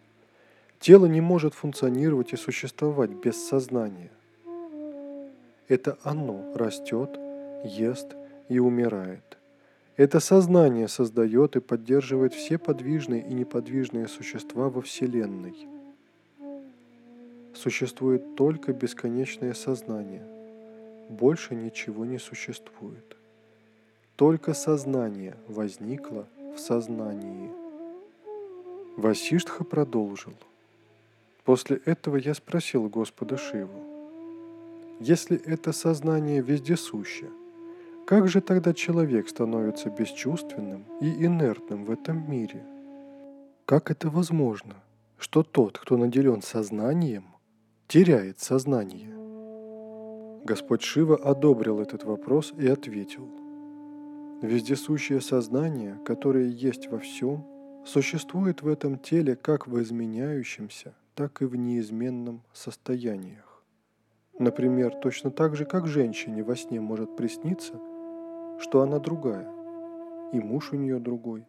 Тело 0.78 1.06
не 1.06 1.20
может 1.20 1.54
функционировать 1.54 2.32
и 2.32 2.36
существовать 2.36 3.10
без 3.10 3.36
сознания. 3.44 4.10
Это 5.66 5.98
оно 6.04 6.52
растет, 6.54 7.18
ест 7.64 8.14
и 8.48 8.60
умирает. 8.60 9.38
Это 9.96 10.20
сознание 10.20 10.86
создает 10.86 11.56
и 11.56 11.60
поддерживает 11.60 12.34
все 12.34 12.58
подвижные 12.58 13.22
и 13.22 13.34
неподвижные 13.34 14.06
существа 14.06 14.68
во 14.68 14.80
Вселенной. 14.80 15.54
Существует 17.54 18.34
только 18.36 18.72
бесконечное 18.72 19.54
сознание. 19.54 20.22
Больше 21.08 21.54
ничего 21.54 22.04
не 22.04 22.18
существует. 22.18 23.16
Только 24.16 24.54
сознание 24.54 25.36
возникло 25.48 26.26
в 26.54 26.58
сознании. 26.58 27.50
Васиштха 28.96 29.64
продолжил. 29.64 30.34
После 31.44 31.80
этого 31.84 32.16
я 32.16 32.34
спросил 32.34 32.88
Господа 32.88 33.36
Шиву, 33.36 33.80
если 35.00 35.36
это 35.36 35.72
сознание 35.72 36.40
вездесуще, 36.40 37.26
как 38.06 38.28
же 38.28 38.40
тогда 38.40 38.72
человек 38.72 39.28
становится 39.28 39.90
бесчувственным 39.90 40.84
и 41.00 41.24
инертным 41.24 41.84
в 41.84 41.90
этом 41.90 42.30
мире? 42.30 42.62
Как 43.64 43.90
это 43.90 44.10
возможно, 44.10 44.74
что 45.18 45.42
тот, 45.42 45.78
кто 45.78 45.96
наделен 45.96 46.42
сознанием, 46.42 47.24
теряет 47.92 48.40
сознание? 48.40 49.10
Господь 50.44 50.80
Шива 50.80 51.14
одобрил 51.14 51.78
этот 51.78 52.04
вопрос 52.04 52.54
и 52.56 52.66
ответил– 52.66 53.28
Вездесущее 54.40 55.20
сознание, 55.20 56.00
которое 56.06 56.48
есть 56.48 56.88
во 56.88 56.98
всем, 56.98 57.44
существует 57.84 58.62
в 58.62 58.68
этом 58.68 58.98
теле 58.98 59.36
как 59.36 59.66
в 59.66 59.78
изменяющемся, 59.82 60.94
так 61.14 61.42
и 61.42 61.44
в 61.44 61.54
неизменном 61.54 62.40
состояниях. 62.54 63.62
Например, 64.38 64.94
точно 64.94 65.30
так 65.30 65.54
же, 65.54 65.66
как 65.66 65.86
женщине 65.86 66.42
во 66.42 66.56
сне 66.56 66.80
может 66.80 67.14
присниться, 67.14 67.74
что 68.58 68.80
она 68.80 69.00
другая, 69.00 69.46
и 70.32 70.40
муж 70.40 70.72
у 70.72 70.76
нее 70.76 70.98
другой. 70.98 71.44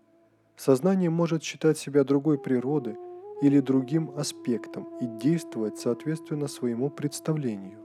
Сознание 0.57 1.09
может 1.09 1.41
считать 1.41 1.77
себя 1.77 2.03
другой 2.03 2.37
природы 2.37 2.97
или 3.43 3.59
другим 3.59 4.09
аспектом 4.15 4.87
и 5.01 5.05
действовать 5.05 5.77
соответственно 5.77 6.47
своему 6.47 6.89
представлению. 6.89 7.77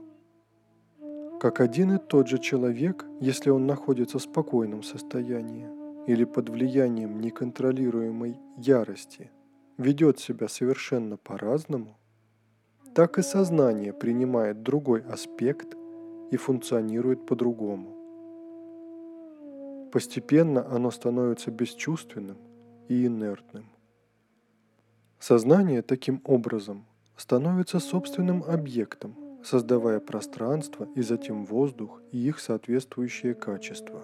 Как 1.41 1.59
один 1.59 1.91
и 1.91 1.97
тот 1.97 2.29
же 2.29 2.37
человек, 2.39 3.05
если 3.19 3.49
он 3.49 3.67
находится 3.67 4.19
в 4.19 4.21
спокойном 4.21 4.83
состоянии 4.83 5.67
или 6.07 6.23
под 6.23 6.49
влиянием 6.49 7.19
неконтролируемой 7.19 8.39
ярости, 8.55 9.31
ведет 9.77 10.17
себя 10.19 10.47
совершенно 10.47 11.17
по-разному, 11.17 11.97
так 12.95 13.19
и 13.19 13.21
сознание 13.21 13.91
принимает 13.91 14.63
другой 14.63 15.01
аспект 15.01 15.75
и 16.31 16.37
функционирует 16.37 17.25
по-другому. 17.25 17.97
Постепенно 19.91 20.65
оно 20.73 20.89
становится 20.89 21.51
бесчувственным 21.51 22.37
и 22.87 23.05
инертным. 23.05 23.65
Сознание 25.19 25.81
таким 25.81 26.21
образом 26.23 26.85
становится 27.17 27.79
собственным 27.79 28.41
объектом, 28.41 29.15
создавая 29.43 29.99
пространство 29.99 30.87
и 30.95 31.01
затем 31.01 31.45
воздух 31.45 32.01
и 32.13 32.17
их 32.19 32.39
соответствующие 32.39 33.33
качества. 33.33 34.01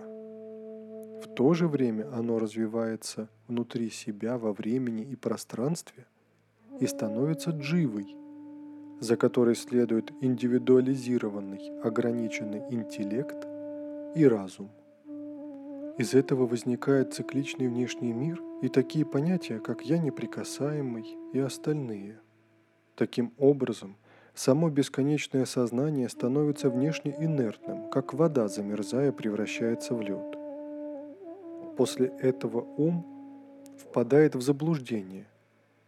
В 1.23 1.33
то 1.33 1.53
же 1.53 1.69
время 1.69 2.13
оно 2.13 2.37
развивается 2.37 3.29
внутри 3.47 3.89
себя 3.89 4.37
во 4.37 4.51
времени 4.51 5.03
и 5.03 5.15
пространстве 5.15 6.05
и 6.81 6.85
становится 6.85 7.51
дживой, 7.51 8.13
за 8.99 9.15
которой 9.15 9.55
следует 9.55 10.11
индивидуализированный 10.19 11.79
ограниченный 11.81 12.61
интеллект 12.69 13.47
и 14.15 14.27
разум– 14.27 14.69
из 15.97 16.13
этого 16.13 16.45
возникает 16.45 17.13
цикличный 17.13 17.69
внешний 17.69 18.11
мир 18.11 18.41
и 18.65 18.67
такие 18.67 19.05
понятия, 19.05 19.59
как 19.59 19.83
«я 19.83 19.99
неприкасаемый» 19.99 21.15
и 21.33 21.39
остальные. 21.39 22.19
Таким 22.95 23.31
образом, 23.37 23.95
само 24.33 24.69
бесконечное 24.71 25.45
сознание 25.45 26.09
становится 26.09 26.71
внешне 26.71 27.15
инертным, 27.19 27.91
как 27.91 28.15
вода, 28.15 28.47
замерзая, 28.47 29.11
превращается 29.11 29.93
в 29.93 30.01
лед. 30.01 30.35
После 31.77 32.07
этого 32.07 32.65
ум 32.77 33.05
впадает 33.77 34.33
в 34.33 34.41
заблуждение, 34.41 35.27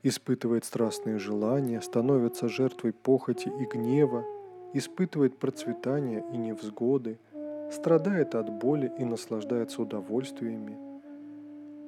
испытывает 0.04 0.64
страстные 0.64 1.18
желания, 1.18 1.82
становится 1.82 2.48
жертвой 2.48 2.94
похоти 2.94 3.48
и 3.60 3.66
гнева, 3.66 4.24
испытывает 4.74 5.40
процветание 5.40 6.24
и 6.32 6.38
невзгоды– 6.38 7.18
страдает 7.72 8.36
от 8.36 8.50
боли 8.50 8.92
и 8.98 9.04
наслаждается 9.04 9.82
удовольствиями, 9.82 10.78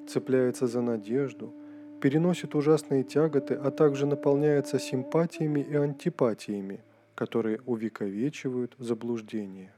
цепляется 0.10 0.68
за 0.68 0.82
надежду, 0.82 1.54
переносит 2.02 2.56
ужасные 2.56 3.04
тяготы, 3.04 3.54
а 3.54 3.72
также 3.72 4.06
наполняется 4.06 4.80
симпатиями 4.80 5.60
и 5.60 5.76
антипатиями, 5.76 6.82
которые 7.16 7.60
увековечивают 7.66 8.76
заблуждение. 8.78 9.74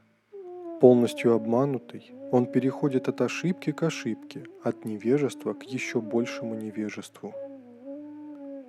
Полностью 0.80 1.32
обманутый, 1.34 2.12
он 2.32 2.46
переходит 2.46 3.08
от 3.08 3.20
ошибки 3.20 3.72
к 3.72 3.82
ошибке, 3.82 4.44
от 4.64 4.84
невежества 4.84 5.54
к 5.54 5.62
еще 5.64 6.00
большему 6.00 6.54
невежеству. 6.54 7.32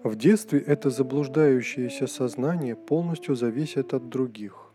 В 0.03 0.15
детстве 0.15 0.59
это 0.59 0.89
заблуждающееся 0.89 2.07
сознание 2.07 2.75
полностью 2.75 3.35
зависит 3.35 3.93
от 3.93 4.09
других. 4.09 4.73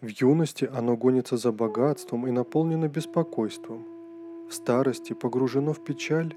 В 0.00 0.08
юности 0.08 0.68
оно 0.72 0.96
гонится 0.96 1.36
за 1.36 1.50
богатством 1.50 2.26
и 2.26 2.30
наполнено 2.30 2.88
беспокойством. 2.88 3.97
В 4.48 4.54
старости 4.54 5.12
погружено 5.12 5.74
в 5.74 5.84
печаль, 5.84 6.34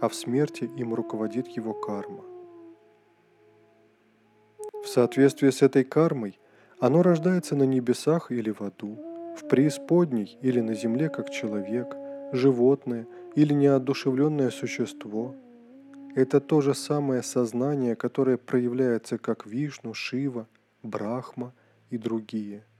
а 0.00 0.08
в 0.08 0.14
смерти 0.14 0.64
им 0.76 0.94
руководит 0.94 1.46
его 1.46 1.72
карма. 1.74 2.24
В 4.82 4.88
соответствии 4.88 5.50
с 5.50 5.62
этой 5.62 5.84
кармой 5.84 6.40
оно 6.80 7.02
рождается 7.02 7.54
на 7.54 7.62
небесах 7.62 8.32
или 8.32 8.50
в 8.50 8.62
аду, 8.62 8.98
в 9.36 9.48
преисподней 9.48 10.36
или 10.42 10.60
на 10.60 10.74
земле 10.74 11.08
как 11.08 11.30
человек, 11.30 11.94
животное 12.32 13.06
или 13.36 13.54
неодушевленное 13.54 14.50
существо. 14.50 15.36
Это 16.16 16.40
то 16.40 16.60
же 16.60 16.74
самое 16.74 17.22
сознание, 17.22 17.94
которое 17.94 18.38
проявляется 18.38 19.18
как 19.18 19.46
Вишну, 19.46 19.94
Шива, 19.94 20.48
Брахма 20.82 21.52
и 21.90 21.96
другие– 21.96 22.64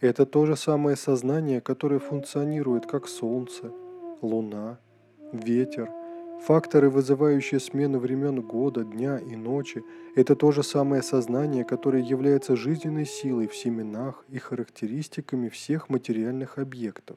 это 0.00 0.26
то 0.26 0.44
же 0.44 0.56
самое 0.56 0.96
сознание, 0.96 1.60
которое 1.60 1.98
функционирует 1.98 2.86
как 2.86 3.08
Солнце, 3.08 3.70
Луна, 4.20 4.78
ветер, 5.32 5.90
факторы, 6.42 6.90
вызывающие 6.90 7.60
смену 7.60 7.98
времен 7.98 8.42
года, 8.42 8.84
дня 8.84 9.18
и 9.18 9.36
ночи. 9.36 9.82
Это 10.16 10.34
то 10.34 10.50
же 10.52 10.62
самое 10.62 11.02
сознание, 11.02 11.64
которое 11.64 12.02
является 12.02 12.56
жизненной 12.56 13.06
силой 13.06 13.46
в 13.46 13.56
семенах 13.56 14.24
и 14.28 14.38
характеристиками 14.38 15.48
всех 15.48 15.88
материальных 15.88 16.58
объектов. 16.58 17.16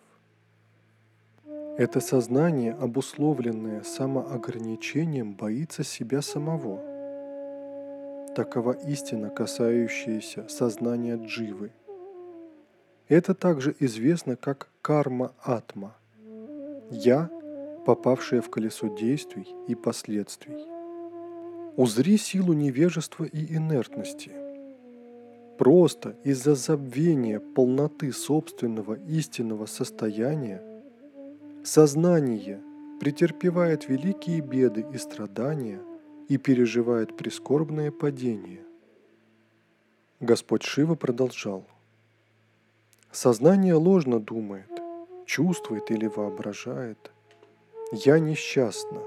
Это 1.77 1.99
сознание, 1.99 2.73
обусловленное 2.73 3.83
самоограничением, 3.83 5.33
боится 5.33 5.83
себя 5.83 6.21
самого. 6.21 6.79
Такова 8.35 8.71
истина, 8.71 9.29
касающаяся 9.29 10.47
сознания 10.47 11.17
дживы– 11.17 11.71
это 13.07 13.33
также 13.33 13.75
известно 13.79 14.35
как 14.35 14.69
карма-атма– 14.81 15.95
«я», 16.91 17.29
попавшая 17.85 18.41
в 18.41 18.49
колесо 18.49 18.87
действий 18.87 19.47
и 19.67 19.75
последствий. 19.75 20.57
Узри 21.77 22.17
силу 22.17 22.53
невежества 22.53 23.23
и 23.23 23.55
инертности. 23.55 24.31
Просто 25.57 26.15
из-за 26.23 26.55
забвения 26.55 27.39
полноты 27.39 28.11
собственного 28.11 28.95
истинного 29.07 29.65
состояния 29.67 30.61
сознание 31.63 32.61
претерпевает 32.99 33.87
великие 33.87 34.41
беды 34.41 34.85
и 34.93 34.97
страдания 34.97 35.79
и 36.27 36.37
переживает 36.37 37.15
прискорбное 37.15 37.91
падение. 37.91 38.63
Господь 40.19 40.63
Шива 40.63 40.95
продолжал– 40.95 41.65
Сознание 43.11 43.73
ложно 43.73 44.19
думает, 44.19 44.69
чувствует 45.25 45.91
или 45.91 46.07
воображает. 46.07 47.11
Я 47.91 48.19
несчастна. 48.19 48.99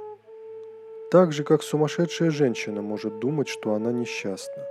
Так 1.10 1.32
же, 1.32 1.44
как 1.44 1.62
сумасшедшая 1.62 2.30
женщина 2.30 2.82
может 2.82 3.18
думать, 3.18 3.48
что 3.48 3.74
она 3.74 3.92
несчастна. 3.92 4.64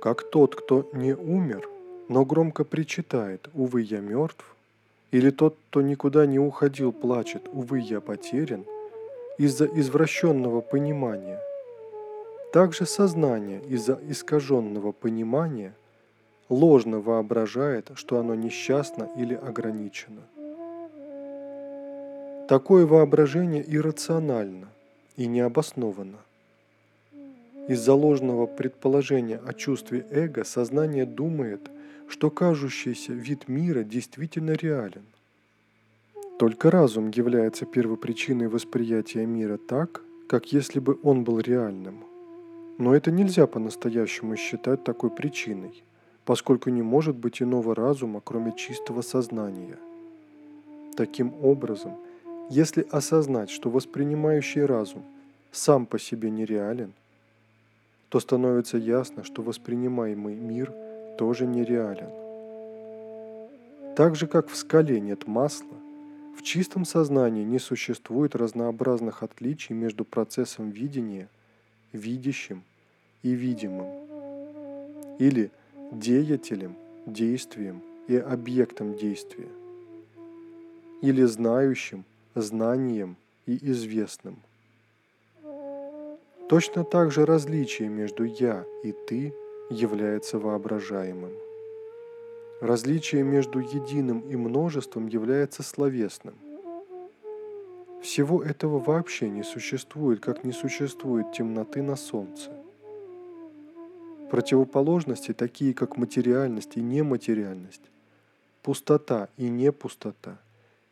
Как 0.00 0.28
тот, 0.28 0.56
кто 0.56 0.90
не 0.92 1.14
умер, 1.14 1.68
но 2.08 2.24
громко 2.24 2.64
причитает 2.64 3.48
«Увы, 3.54 3.82
я 3.82 4.00
мертв», 4.00 4.44
или 5.12 5.30
тот, 5.30 5.56
кто 5.68 5.80
никуда 5.80 6.26
не 6.26 6.40
уходил, 6.40 6.92
плачет 6.92 7.48
«Увы, 7.52 7.78
я 7.78 8.00
потерян», 8.00 8.64
из-за 9.38 9.66
извращенного 9.66 10.60
понимания. 10.62 11.40
Также 12.52 12.86
сознание 12.86 13.62
из-за 13.68 13.98
искаженного 14.08 14.92
понимания– 14.92 15.74
ложно 16.52 17.00
воображает, 17.00 17.90
что 17.94 18.18
оно 18.18 18.34
несчастно 18.34 19.08
или 19.16 19.34
ограничено. 19.34 20.22
Такое 22.48 22.86
воображение 22.86 23.64
иррационально 23.66 24.68
и 25.16 25.26
необоснованно. 25.26 26.18
Из-за 27.68 27.94
ложного 27.94 28.46
предположения 28.46 29.38
о 29.38 29.54
чувстве 29.54 30.04
эго 30.10 30.44
сознание 30.44 31.06
думает, 31.06 31.70
что 32.08 32.30
кажущийся 32.30 33.12
вид 33.12 33.48
мира 33.48 33.82
действительно 33.82 34.50
реален. 34.50 35.06
Только 36.38 36.70
разум 36.70 37.10
является 37.14 37.64
первопричиной 37.64 38.48
восприятия 38.48 39.24
мира 39.24 39.56
так, 39.56 40.02
как 40.28 40.52
если 40.52 40.80
бы 40.80 40.98
он 41.02 41.24
был 41.24 41.38
реальным. 41.38 42.04
Но 42.78 42.94
это 42.94 43.10
нельзя 43.10 43.46
по-настоящему 43.46 44.36
считать 44.36 44.84
такой 44.84 45.10
причиной– 45.10 45.82
поскольку 46.24 46.70
не 46.70 46.82
может 46.82 47.16
быть 47.16 47.42
иного 47.42 47.74
разума, 47.74 48.20
кроме 48.24 48.52
чистого 48.56 49.02
сознания. 49.02 49.78
Таким 50.96 51.32
образом, 51.42 51.96
если 52.50 52.86
осознать, 52.90 53.50
что 53.50 53.70
воспринимающий 53.70 54.64
разум 54.64 55.02
сам 55.50 55.86
по 55.86 55.98
себе 55.98 56.30
нереален, 56.30 56.92
то 58.08 58.20
становится 58.20 58.76
ясно, 58.76 59.24
что 59.24 59.42
воспринимаемый 59.42 60.34
мир 60.34 60.72
тоже 61.18 61.46
нереален. 61.46 62.10
Так 63.96 64.16
же, 64.16 64.26
как 64.26 64.48
в 64.48 64.56
скале 64.56 65.00
нет 65.00 65.26
масла, 65.26 65.76
В 66.36 66.42
чистом 66.42 66.84
сознании 66.84 67.44
не 67.44 67.58
существует 67.58 68.34
разнообразных 68.34 69.22
отличий 69.22 69.74
между 69.74 70.04
процессом 70.04 70.70
видения, 70.70 71.28
видящим 71.92 72.62
и 73.22 73.30
видимым, 73.30 73.86
или 75.18 75.50
деятелем, 75.92 76.74
действием 77.04 77.82
и 78.08 78.16
объектом 78.16 78.94
действия, 78.94 79.48
или 81.02 81.22
знающим, 81.24 82.04
знанием 82.34 83.16
и 83.46 83.58
известным. 83.70 84.38
Точно 86.48 86.84
так 86.84 87.12
же 87.12 87.26
различие 87.26 87.88
между 87.88 88.24
«я» 88.24 88.64
и 88.82 88.92
«ты» 89.06 89.34
является 89.70 90.38
воображаемым. 90.38 91.32
Различие 92.60 93.22
между 93.22 93.58
единым 93.58 94.20
и 94.20 94.36
множеством 94.36 95.08
является 95.08 95.62
словесным. 95.62 96.34
Всего 98.02 98.42
этого 98.42 98.78
вообще 98.78 99.28
не 99.28 99.42
существует, 99.42 100.20
как 100.20 100.42
не 100.42 100.52
существует 100.52 101.32
темноты 101.32 101.82
на 101.82 101.96
солнце. 101.96 102.50
Противоположности, 104.32 105.34
такие 105.34 105.74
как 105.74 105.98
материальность 105.98 106.78
и 106.78 106.80
нематериальность, 106.80 107.82
пустота 108.62 109.28
и 109.36 109.50
непустота, 109.50 110.38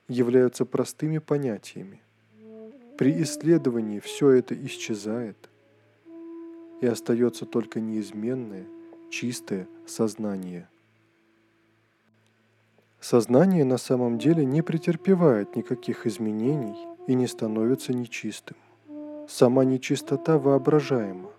являются 0.09 0.66
простыми 0.66 1.16
понятиями. 1.16 2.03
При 2.98 3.22
исследовании 3.22 3.98
все 3.98 4.29
это 4.33 4.55
исчезает, 4.66 5.38
и 6.83 6.87
остается 6.87 7.46
только 7.46 7.81
неизменное, 7.81 8.66
чистое 9.09 9.66
сознание. 9.87 10.68
Сознание 13.00 13.64
на 13.64 13.79
самом 13.79 14.18
деле 14.18 14.44
не 14.44 14.61
претерпевает 14.61 15.57
никаких 15.57 16.07
изменений 16.07 16.76
и 17.07 17.14
не 17.14 17.26
становится 17.26 17.94
нечистым. 17.94 18.59
Сама 19.31 19.64
нечистота 19.64 20.38
воображаема, 20.38 21.31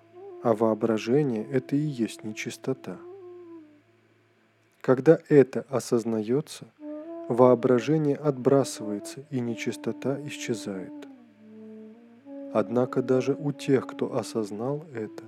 а 0.43 0.54
воображение– 0.54 1.45
это 1.51 1.75
и 1.75 1.80
есть 1.80 2.23
нечистота. 2.23 2.97
Когда 4.82 5.19
это 5.30 5.65
осознается, 5.69 6.65
воображение 7.30 8.15
отбрасывается 8.15 9.23
и 9.30 9.39
нечистота 9.39 10.17
исчезает. 10.25 10.91
Однако 12.54 13.01
даже 13.01 13.34
у 13.34 13.51
тех, 13.51 13.86
кто 13.86 14.15
осознал 14.15 14.84
это, 14.93 15.23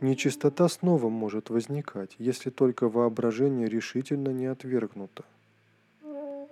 нечистота 0.00 0.68
снова 0.68 1.08
может 1.10 1.50
возникать, 1.50 2.16
если 2.18 2.50
только 2.50 2.88
воображение 2.88 3.68
решительно 3.68 4.30
не 4.30 4.46
отвергнуто. 4.46 5.24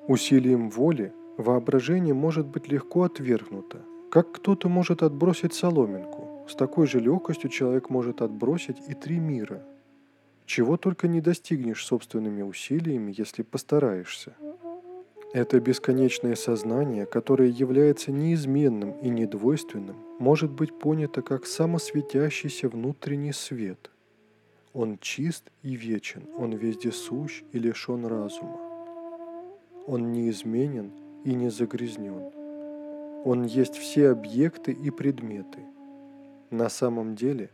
Усилием 0.07 0.71
воли 0.71 1.13
воображение 1.39 2.15
может 2.15 2.47
быть 2.47 2.69
легко 2.69 3.05
отвергнуто, 3.05 3.79
как 4.11 4.33
кто-то 4.33 4.69
может 4.69 5.03
отбросить 5.03 5.55
соломинку. 5.55 6.28
С 6.49 6.55
такой 6.55 6.87
же 6.87 6.99
легкостью 6.99 7.51
человек 7.51 7.91
может 7.91 8.23
отбросить 8.23 8.79
и 8.89 8.95
три 8.95 9.19
мира. 9.19 9.63
Чего 10.47 10.77
только 10.77 11.07
не 11.07 11.21
достигнешь 11.21 11.85
собственными 11.85 12.43
усилиями, 12.43 13.15
если 13.17 13.43
постараешься– 13.43 14.35
это 15.35 15.61
бесконечное 15.61 16.37
сознание, 16.37 17.05
которое 17.05 17.51
является 17.51 18.11
неизменным 18.11 18.93
и 18.93 19.11
недвойственным, 19.11 19.97
может 20.19 20.51
быть 20.51 20.79
понято 20.79 21.21
как 21.21 21.45
самосветящийся 21.45 22.71
внутренний 22.71 23.35
свет. 23.35 23.91
Он 24.73 24.97
чист 24.99 25.51
и 25.63 25.77
вечен, 25.77 26.23
он 26.39 26.53
везде 26.53 26.93
сущ 26.93 27.43
и 27.53 27.59
лишен 27.59 28.07
разума. 28.07 28.59
Он 29.87 30.13
неизменен 30.13 30.93
и 31.25 31.35
не 31.35 31.51
загрязнен. 31.51 32.33
Он 33.27 33.45
есть 33.45 33.77
все 33.77 34.09
объекты 34.09 34.73
и 34.73 34.91
предметы. 34.91 35.59
На 36.51 36.69
самом 36.69 37.15
деле, 37.15 37.51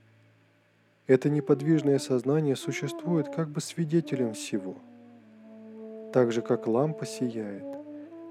это 1.07 1.29
неподвижное 1.29 1.99
сознание 1.99 2.57
существует 2.57 3.29
как 3.35 3.49
бы 3.49 3.61
свидетелем 3.61 4.35
всего– 4.35 4.77
так 6.15 6.31
же 6.31 6.43
как 6.43 6.69
лампа 6.69 7.07
сияет, 7.07 7.65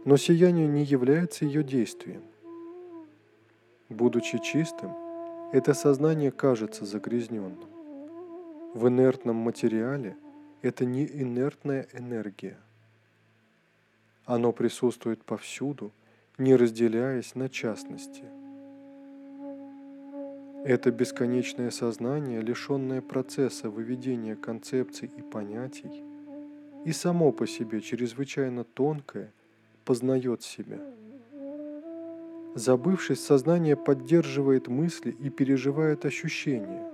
но 0.05 0.15
сияние 0.15 0.67
не 0.69 0.85
является 0.85 1.43
ее 1.43 1.65
действием. 1.65 2.23
Будучи 3.89 4.37
чистым, 4.37 4.93
это 5.51 5.73
сознание 5.73 6.31
кажется 6.31 6.85
загрязненным. 6.85 7.59
В 8.73 8.87
инертном 8.87 9.35
материале 9.35 10.15
это 10.61 10.85
не 10.85 11.05
инертная 11.05 11.85
энергия. 11.91 12.57
Оно 14.23 14.53
присутствует 14.53 15.25
повсюду, 15.25 15.91
не 16.37 16.55
разделяясь 16.55 17.35
на 17.35 17.49
частности. 17.49 18.23
Это 20.65 20.91
бесконечное 20.91 21.71
сознание, 21.71 22.41
лишенное 22.41 23.01
процесса 23.01 23.69
выведения 23.69 24.35
концепций 24.35 25.11
и 25.17 25.21
понятий– 25.21 26.03
и 26.85 26.91
само 26.91 27.31
по 27.31 27.47
себе 27.47 27.81
чрезвычайно 27.81 28.63
тонкое 28.63 29.31
познает 29.85 30.43
себя. 30.43 30.79
Забывшись, 32.55 33.23
сознание 33.23 33.75
поддерживает 33.75 34.67
мысли 34.67 35.11
и 35.11 35.29
переживает 35.29 36.05
ощущения. 36.05 36.89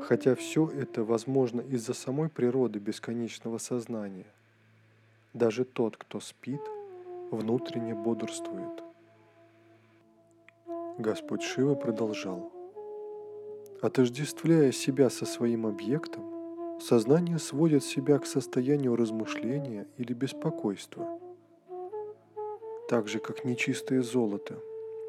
Хотя 0.00 0.34
все 0.34 0.68
это 0.68 1.04
возможно 1.04 1.60
из-за 1.60 1.92
самой 1.92 2.28
природы 2.28 2.78
бесконечного 2.78 3.58
сознания. 3.58 4.26
Даже 5.34 5.64
тот, 5.64 5.96
кто 5.96 6.20
спит, 6.20 6.60
внутренне 7.30 7.94
бодрствует. 7.94 8.85
Господь 10.98 11.42
Шива 11.42 11.74
продолжал. 11.74 12.52
Отождествляя 13.82 14.72
себя 14.72 15.10
со 15.10 15.26
своим 15.26 15.66
объектом, 15.66 16.36
Сознание 16.78 17.38
сводит 17.38 17.84
себя 17.84 18.18
к 18.18 18.26
состоянию 18.26 18.96
размышления 18.96 19.86
или 19.96 20.12
беспокойства. 20.12 21.08
Так 22.88 23.08
же, 23.08 23.18
как 23.18 23.44
нечистое 23.44 24.02
золото 24.02 24.60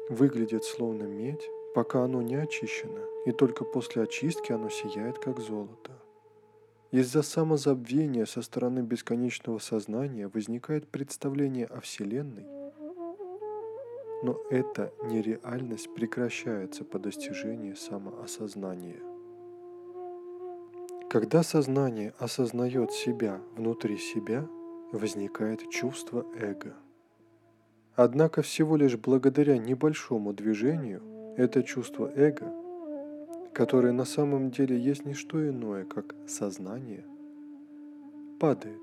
выглядит 0.08 0.64
словно 0.64 1.02
медь, 1.02 1.46
пока 1.74 2.04
оно 2.04 2.22
не 2.22 2.36
очищено, 2.36 3.00
и 3.26 3.32
только 3.32 3.64
после 3.64 4.02
очистки 4.02 4.50
оно 4.50 4.70
сияет, 4.70 5.18
как 5.18 5.40
золото. 5.40 5.92
Из-за 6.90 7.20
самозабвения 7.20 8.24
со 8.24 8.40
стороны 8.40 8.80
бесконечного 8.80 9.58
сознания 9.58 10.28
возникает 10.28 10.88
представление 10.88 11.66
о 11.66 11.80
Вселенной, 11.80 12.46
но 14.22 14.40
эта 14.50 14.92
нереальность 15.04 15.92
прекращается 15.94 16.84
по 16.84 16.98
достижении 16.98 17.74
самоосознания. 17.74 19.00
Когда 21.08 21.42
сознание 21.42 22.12
осознает 22.18 22.92
себя 22.92 23.40
внутри 23.56 23.96
себя, 23.96 24.46
возникает 24.92 25.70
чувство 25.70 26.26
эго. 26.36 26.74
Однако 27.94 28.42
всего 28.42 28.76
лишь 28.76 28.96
благодаря 28.96 29.58
небольшому 29.58 30.32
движению 30.32 31.02
это 31.36 31.62
чувство 31.62 32.12
эго, 32.14 32.52
которое 33.54 33.92
на 33.92 34.04
самом 34.04 34.50
деле 34.50 34.78
есть 34.78 35.04
не 35.04 35.14
что 35.14 35.48
иное, 35.48 35.84
как 35.84 36.14
сознание, 36.26 37.04
падает, 38.38 38.82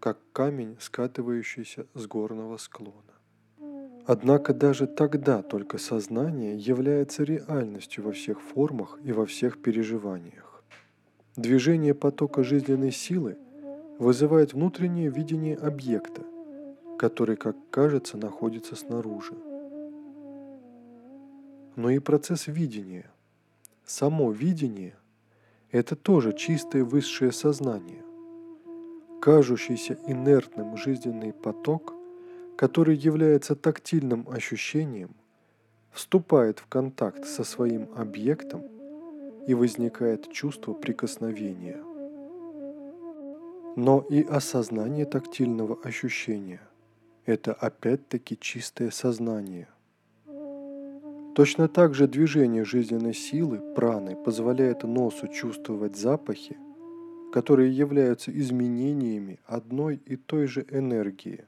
как 0.00 0.18
камень, 0.32 0.76
скатывающийся 0.80 1.86
с 1.94 2.06
горного 2.06 2.58
склона. 2.58 3.11
Однако 4.04 4.52
даже 4.52 4.86
тогда 4.86 5.42
только 5.42 5.78
сознание 5.78 6.56
является 6.56 7.22
реальностью 7.22 8.04
во 8.04 8.12
всех 8.12 8.40
формах 8.40 8.98
и 9.04 9.12
во 9.12 9.26
всех 9.26 9.62
переживаниях. 9.62 10.64
Движение 11.36 11.94
потока 11.94 12.42
жизненной 12.42 12.90
силы 12.90 13.36
вызывает 13.98 14.54
внутреннее 14.54 15.08
видение 15.08 15.56
объекта, 15.56 16.22
который, 16.98 17.36
как 17.36 17.56
кажется, 17.70 18.16
находится 18.16 18.74
снаружи. 18.74 19.34
Но 21.76 21.88
и 21.88 22.00
процесс 22.00 22.48
видения, 22.48 23.10
само 23.86 24.32
видение– 24.32 24.96
это 25.70 25.96
тоже 25.96 26.32
чистое 26.32 26.84
высшее 26.84 27.32
сознание, 27.32 28.02
кажущийся 29.22 29.96
инертным 30.06 30.76
жизненный 30.76 31.32
поток, 31.32 31.94
который 32.62 32.94
является 32.94 33.56
тактильным 33.56 34.24
ощущением, 34.30 35.16
вступает 35.90 36.60
в 36.60 36.68
контакт 36.68 37.26
со 37.26 37.42
своим 37.42 37.88
объектом 37.96 38.62
и 39.48 39.54
возникает 39.54 40.30
чувство 40.30 40.72
прикосновения. 40.72 41.82
Но 43.74 44.06
и 44.08 44.22
осознание 44.22 45.06
тактильного 45.06 45.76
ощущения– 45.82 46.60
это 47.26 47.52
опять-таки 47.52 48.38
чистое 48.38 48.92
сознание. 48.92 49.66
Точно 51.34 51.66
так 51.66 51.94
же 51.96 52.06
движение 52.06 52.64
жизненной 52.64 53.14
силы, 53.14 53.58
праны, 53.74 54.14
позволяет 54.14 54.84
носу 54.84 55.26
чувствовать 55.26 55.96
запахи, 55.96 56.56
которые 57.32 57.76
являются 57.76 58.30
изменениями 58.30 59.40
одной 59.46 59.96
и 59.96 60.14
той 60.14 60.46
же 60.46 60.64
энергии, 60.70 61.44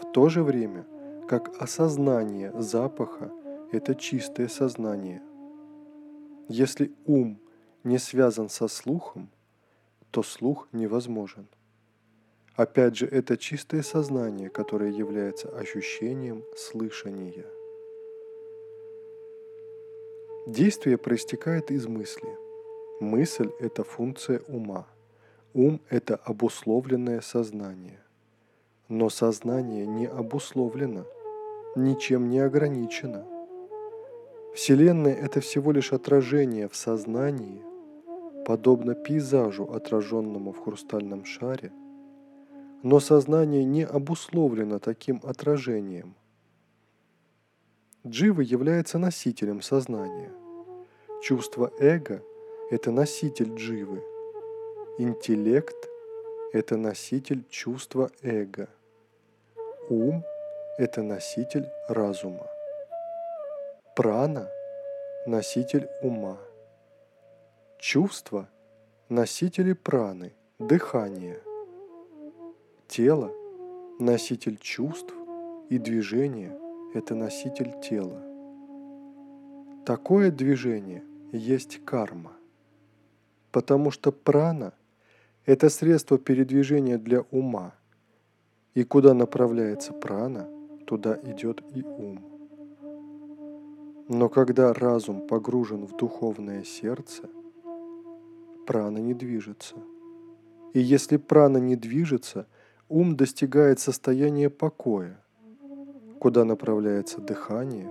в 0.00 0.12
то 0.12 0.28
же 0.28 0.42
время, 0.42 0.86
как 1.28 1.60
осознание 1.60 2.52
запаха– 2.60 3.30
это 3.72 3.94
чистое 3.94 4.48
сознание. 4.48 5.22
Если 6.48 6.92
ум 7.04 7.40
не 7.84 7.98
связан 7.98 8.48
со 8.48 8.68
слухом, 8.68 9.30
то 10.10 10.22
слух 10.22 10.68
невозможен. 10.72 11.46
Опять 12.56 12.96
же, 12.96 13.06
это 13.06 13.36
чистое 13.36 13.82
сознание, 13.82 14.48
которое 14.48 14.90
является 14.90 15.48
ощущением 15.48 16.42
слышания. 16.56 17.46
Действие 20.46 20.96
проистекает 20.96 21.70
из 21.70 21.86
мысли. 21.86 22.36
Мысль– 23.00 23.50
это 23.60 23.84
функция 23.84 24.40
ума. 24.48 24.88
Ум– 25.54 25.80
это 25.90 26.16
обусловленное 26.16 27.20
сознание. 27.20 28.02
Но 28.88 29.10
сознание 29.10 29.86
не 29.86 30.06
обусловлено, 30.06 31.04
ничем 31.76 32.30
не 32.30 32.38
ограничено. 32.38 33.26
Вселенная– 34.54 35.14
это 35.24 35.40
всего 35.40 35.72
лишь 35.72 35.92
отражение 35.92 36.68
в 36.68 36.74
сознании, 36.74 37.62
подобно 38.46 38.94
пейзажу, 38.94 39.64
отраженному 39.64 40.52
в 40.52 40.64
хрустальном 40.64 41.26
шаре, 41.26 41.70
но 42.82 42.98
сознание 42.98 43.62
не 43.64 43.84
обусловлено 43.84 44.78
таким 44.78 45.20
отражением. 45.22 46.14
Джива 48.06 48.40
является 48.40 48.98
носителем 48.98 49.60
сознания. 49.60 50.32
Чувство 51.22 51.70
эго– 51.78 52.22
это 52.70 52.90
носитель 52.90 53.54
дживы. 53.54 54.02
Интеллект– 54.98 55.76
это 56.54 56.78
носитель 56.78 57.44
чувства 57.50 58.10
эго. 58.22 58.70
Ум– 59.90 60.22
это 60.78 61.02
носитель 61.02 61.66
разума. 61.88 62.46
Прана– 63.96 64.46
носитель 65.26 65.88
ума. 66.02 66.36
Чувства– 67.78 68.50
носители 69.08 69.72
праны, 69.72 70.34
дыхания. 70.58 71.38
Тело– 72.86 73.32
носитель 73.98 74.58
чувств, 74.58 75.14
и 75.70 75.78
движение– 75.78 76.54
это 76.94 77.14
носитель 77.14 77.80
тела. 77.80 78.22
Такое 79.86 80.30
движение 80.30 81.02
есть 81.32 81.82
карма, 81.86 82.32
потому 83.52 83.90
что 83.90 84.12
прана– 84.12 84.74
это 85.46 85.70
средство 85.70 86.18
передвижения 86.18 86.98
для 86.98 87.22
ума, 87.30 87.72
и 88.74 88.84
куда 88.84 89.14
направляется 89.14 89.92
прана, 89.92 90.48
туда 90.86 91.18
идет 91.24 91.62
и 91.74 91.82
ум. 91.82 92.24
Но 94.08 94.28
когда 94.28 94.72
разум 94.72 95.26
погружен 95.26 95.86
в 95.86 95.96
духовное 95.96 96.64
сердце, 96.64 97.28
прана 98.66 98.98
не 98.98 99.14
движется. 99.14 99.74
И 100.72 100.80
если 100.80 101.16
прана 101.16 101.58
не 101.58 101.76
движется, 101.76 102.46
ум 102.88 103.16
достигает 103.16 103.80
состояния 103.80 104.48
покоя. 104.48 105.22
Куда 106.20 106.44
направляется 106.44 107.20
дыхание, 107.20 107.90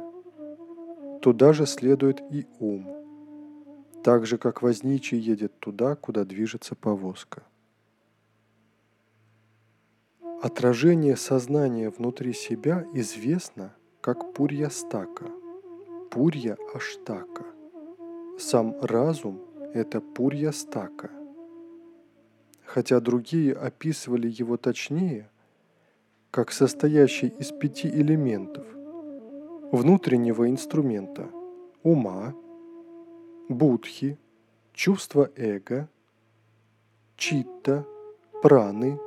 туда 1.22 1.54
же 1.54 1.66
следует 1.66 2.22
и 2.32 2.46
ум, 2.60 2.88
так 4.04 4.26
же 4.26 4.38
как 4.38 4.62
возничий 4.62 5.18
едет 5.18 5.58
туда, 5.60 5.96
куда 5.96 6.26
движется 6.26 6.76
повозка. 6.76 7.44
Отражение 10.48 11.18
сознания 11.18 11.90
внутри 11.90 12.32
себя 12.32 12.86
известно 12.94 13.76
как 14.00 14.34
пурья-стака– 14.34 15.26
Пурья 16.10 16.56
Аштака. 16.74 17.44
Сам 18.40 18.74
разум– 18.82 19.42
это 19.74 20.00
Пурья 20.00 20.54
Стака. 20.54 21.12
Хотя 22.64 23.02
другие 23.02 23.54
описывали 23.54 24.30
его 24.30 24.56
точнее, 24.56 25.30
как 26.32 26.54
состоящий 26.54 27.28
из 27.28 27.52
пяти 27.52 27.90
элементов– 27.90 28.66
внутреннего 29.74 30.50
инструмента– 30.50 31.28
ума, 31.84 32.34
будхи, 33.50 34.18
чувства 34.72 35.30
эго, 35.36 35.90
читта, 37.18 37.86
праны, 38.42 38.98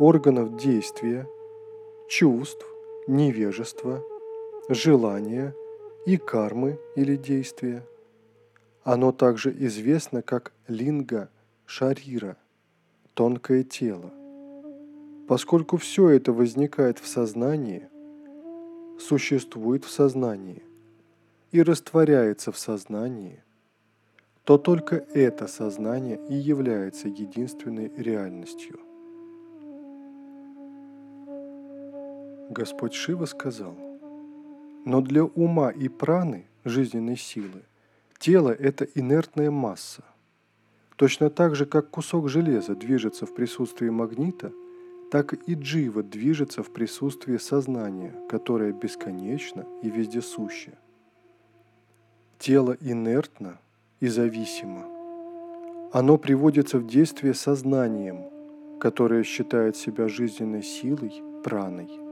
органов 0.00 0.56
действия, 0.56 1.28
чувств, 2.08 2.66
невежества, 3.06 4.02
желания– 4.68 5.54
и 6.06 6.16
кармы 6.16 6.78
или 6.96 7.16
действия. 7.16 7.86
Оно 8.82 9.12
также 9.12 9.54
известно 9.66 10.22
как 10.22 10.52
линга 10.66 11.30
шарира, 11.66 12.36
тонкое 13.14 13.62
тело. 13.62 14.12
Поскольку 15.28 15.76
все 15.76 16.08
это 16.08 16.32
возникает 16.32 16.98
в 16.98 17.06
сознании, 17.06 17.88
существует 18.98 19.84
в 19.84 19.90
сознании 19.90 20.62
и 21.52 21.62
растворяется 21.62 22.50
в 22.50 22.58
сознании, 22.58 23.42
то 24.44 24.58
только 24.58 24.96
это 25.14 25.46
сознание 25.46 26.18
и 26.28 26.34
является 26.34 27.08
единственной 27.08 27.92
реальностью. 27.96 28.80
Господь 32.50 32.94
Шива 32.94 33.24
сказал– 33.26 33.76
но 34.84 35.00
для 35.00 35.24
ума 35.24 35.70
и 35.70 35.88
праны, 35.88 36.46
жизненной 36.64 37.16
силы, 37.16 37.62
тело– 38.18 38.50
это 38.58 38.84
инертная 38.94 39.50
масса. 39.50 40.04
Точно 40.96 41.30
так 41.30 41.54
же, 41.54 41.66
как 41.66 41.90
кусок 41.90 42.28
железа 42.28 42.74
движется 42.74 43.26
в 43.26 43.34
присутствии 43.34 43.88
магнита, 43.88 44.52
так 45.10 45.34
и 45.48 45.54
джива 45.54 46.02
движется 46.02 46.62
в 46.62 46.72
присутствии 46.72 47.36
сознания, 47.36 48.14
которое 48.28 48.72
бесконечно 48.72 49.66
и 49.82 49.90
вездесуще. 49.90 50.72
Тело 52.38 52.76
инертно 52.80 53.58
и 54.00 54.08
зависимо. 54.08 54.86
Оно 55.92 56.16
приводится 56.16 56.78
в 56.78 56.86
действие 56.86 57.34
сознанием, 57.34 58.78
которое 58.78 59.24
считает 59.24 59.76
себя 59.76 60.08
жизненной 60.08 60.62
силой, 60.62 61.22
праной– 61.42 61.90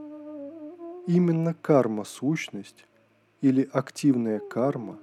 Именно 1.09 1.55
карма-сущность 1.55 2.85
или 3.41 3.67
активная 3.73 4.37
карма, 4.37 4.99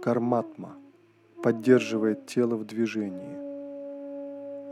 карматма, 0.00 0.76
поддерживает 1.42 2.26
тело 2.26 2.54
в 2.54 2.64
движении. 2.64 3.36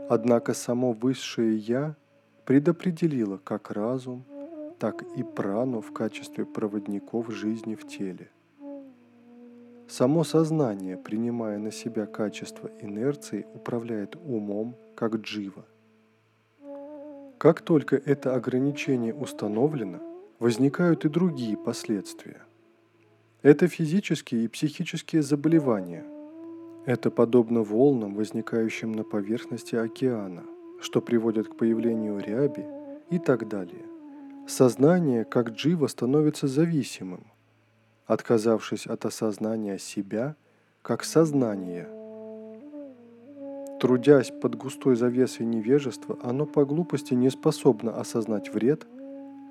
Однако 0.09 0.53
само 0.53 0.93
высшее 0.93 1.57
«Я» 1.57 1.97
предопределило 2.45 3.35
как 3.43 3.71
разум, 3.71 4.23
так 4.79 5.03
и 5.17 5.23
прану 5.23 5.81
в 5.81 5.91
качестве 5.91 6.45
проводников 6.45 7.29
жизни 7.29 7.75
в 7.75 7.85
теле. 7.85 8.29
Само 9.89 10.23
сознание, 10.23 10.95
принимая 10.95 11.57
на 11.57 11.73
себя 11.73 12.05
качество 12.05 12.71
инерции, 12.79 13.45
управляет 13.53 14.15
умом 14.15 14.77
как 14.95 15.17
джива. 15.17 15.65
Как 17.37 17.59
только 17.63 17.97
это 17.97 18.33
ограничение 18.33 19.13
установлено, 19.13 20.08
возникают 20.39 21.05
и 21.05 21.09
другие 21.09 21.57
последствия. 21.57 22.41
Это 23.41 23.67
физические 23.67 24.45
и 24.45 24.47
психические 24.47 25.21
заболевания. 25.21 26.05
Это 26.85 27.11
подобно 27.11 27.61
волнам, 27.61 28.15
возникающим 28.15 28.91
на 28.91 29.03
поверхности 29.03 29.75
океана, 29.75 30.43
что 30.81 31.01
приводит 31.01 31.49
к 31.49 31.57
появлению 31.57 32.19
ряби 32.19 32.65
и 33.09 33.19
так 33.19 33.47
далее. 33.47 33.85
Сознание, 34.47 35.25
как 35.25 35.51
джива, 35.51 35.87
становится 35.87 36.47
зависимым, 36.47 37.27
отказавшись 38.05 38.87
от 38.87 39.05
осознания 39.05 39.77
себя 39.77 40.35
как 40.81 41.03
сознания. 41.03 41.87
Трудясь 43.79 44.31
под 44.41 44.55
густой 44.55 44.95
завесой 44.95 45.45
невежества, 45.45 46.17
оно 46.23 46.45
по 46.45 46.65
глупости 46.65 47.13
не 47.13 47.29
способно 47.29 47.99
осознать 47.99 48.53
вред– 48.53 48.87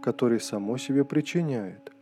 который 0.03 0.41
само 0.41 0.79
себе 0.79 1.05
причиняет, 1.05 1.93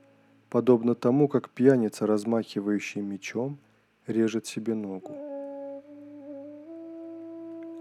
подобно 0.51 0.95
тому, 0.95 1.29
как 1.29 1.51
пьяница, 1.51 2.07
размахивающий 2.07 3.01
мечом, 3.01 3.59
режет 4.07 4.47
себе 4.47 4.75
ногу. 4.75 5.13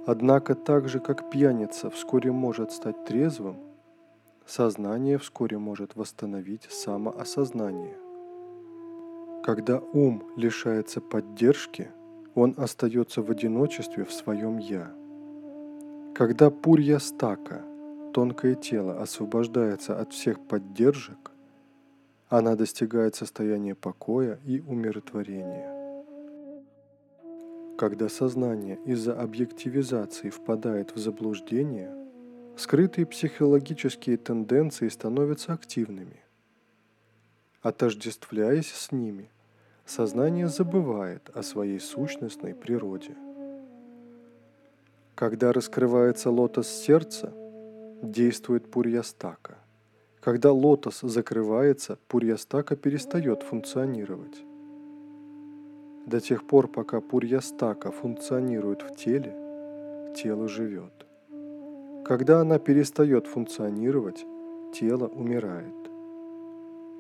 Однако 0.08 0.56
так 0.56 0.88
же, 0.88 1.00
как 1.00 1.30
пьяница 1.32 1.90
вскоре 1.90 2.32
может 2.32 2.72
стать 2.72 3.06
трезвым, 3.06 3.58
сознание 4.46 5.18
вскоре 5.18 5.58
может 5.58 5.96
восстановить 5.96 6.68
самоосознание. 6.70 7.98
Когда 9.44 9.80
ум 9.80 10.24
лишается 10.36 11.02
поддержки, 11.02 11.90
он 12.36 12.54
остается 12.58 13.22
в 13.22 13.32
одиночестве 13.32 14.04
в 14.06 14.12
своем 14.12 14.58
«я». 14.58 14.92
Когда 16.16 16.50
пурья 16.50 17.00
стака– 17.00 17.62
тонкое 18.16 18.56
тело 18.56 19.02
освобождается 19.02 20.00
от 20.00 20.14
всех 20.14 20.40
поддержек, 20.48 21.32
она 22.30 22.56
достигает 22.56 23.14
состояния 23.14 23.76
покоя 23.76 24.40
и 24.46 24.62
умиротворения. 24.62 25.70
Когда 27.78 28.08
сознание 28.08 28.80
из-за 28.86 29.20
объективизации 29.20 30.30
впадает 30.30 30.96
в 30.96 30.98
заблуждение, 30.98 31.94
скрытые 32.56 33.06
психологические 33.06 34.16
тенденции 34.16 34.88
становятся 34.88 35.52
активными. 35.52 36.22
Отождествляясь 37.62 38.72
с 38.72 38.94
ними, 38.94 39.30
сознание 39.86 40.48
забывает 40.48 41.30
о 41.34 41.44
своей 41.44 41.82
сущностной 41.82 42.56
природе. 42.56 43.14
Когда 45.16 45.52
раскрывается 45.52 46.32
лотос 46.32 46.70
сердца, 46.70 47.34
действует 48.02 48.70
пурьястака. 48.70 49.58
Когда 50.20 50.52
лотос 50.52 51.02
закрывается, 51.02 52.00
пурьястака 52.08 52.76
перестает 52.76 53.44
функционировать. 53.44 54.44
До 56.06 56.20
тех 56.20 56.46
пор, 56.46 56.68
пока 56.68 57.02
пурьястака 57.02 57.92
функционирует 57.92 58.82
в 58.82 58.96
теле, 58.96 59.36
тело 60.16 60.48
живет. 60.48 60.94
Когда 62.06 62.42
она 62.42 62.60
перестает 62.60 63.28
функционировать, 63.28 64.26
тело 64.74 65.08
умирает. 65.08 65.74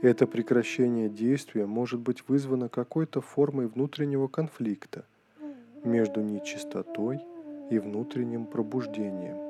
Это 0.01 0.27
прекращение 0.27 1.09
действия 1.09 1.65
может 1.65 1.99
быть 1.99 2.27
вызвано 2.27 2.69
какой-то 2.69 3.21
формой 3.21 3.67
внутреннего 3.67 4.27
конфликта 4.27 5.05
между 5.83 6.21
нечистотой 6.21 7.19
и 7.69 7.79
внутренним 7.79 8.45
пробуждением. 8.45 9.44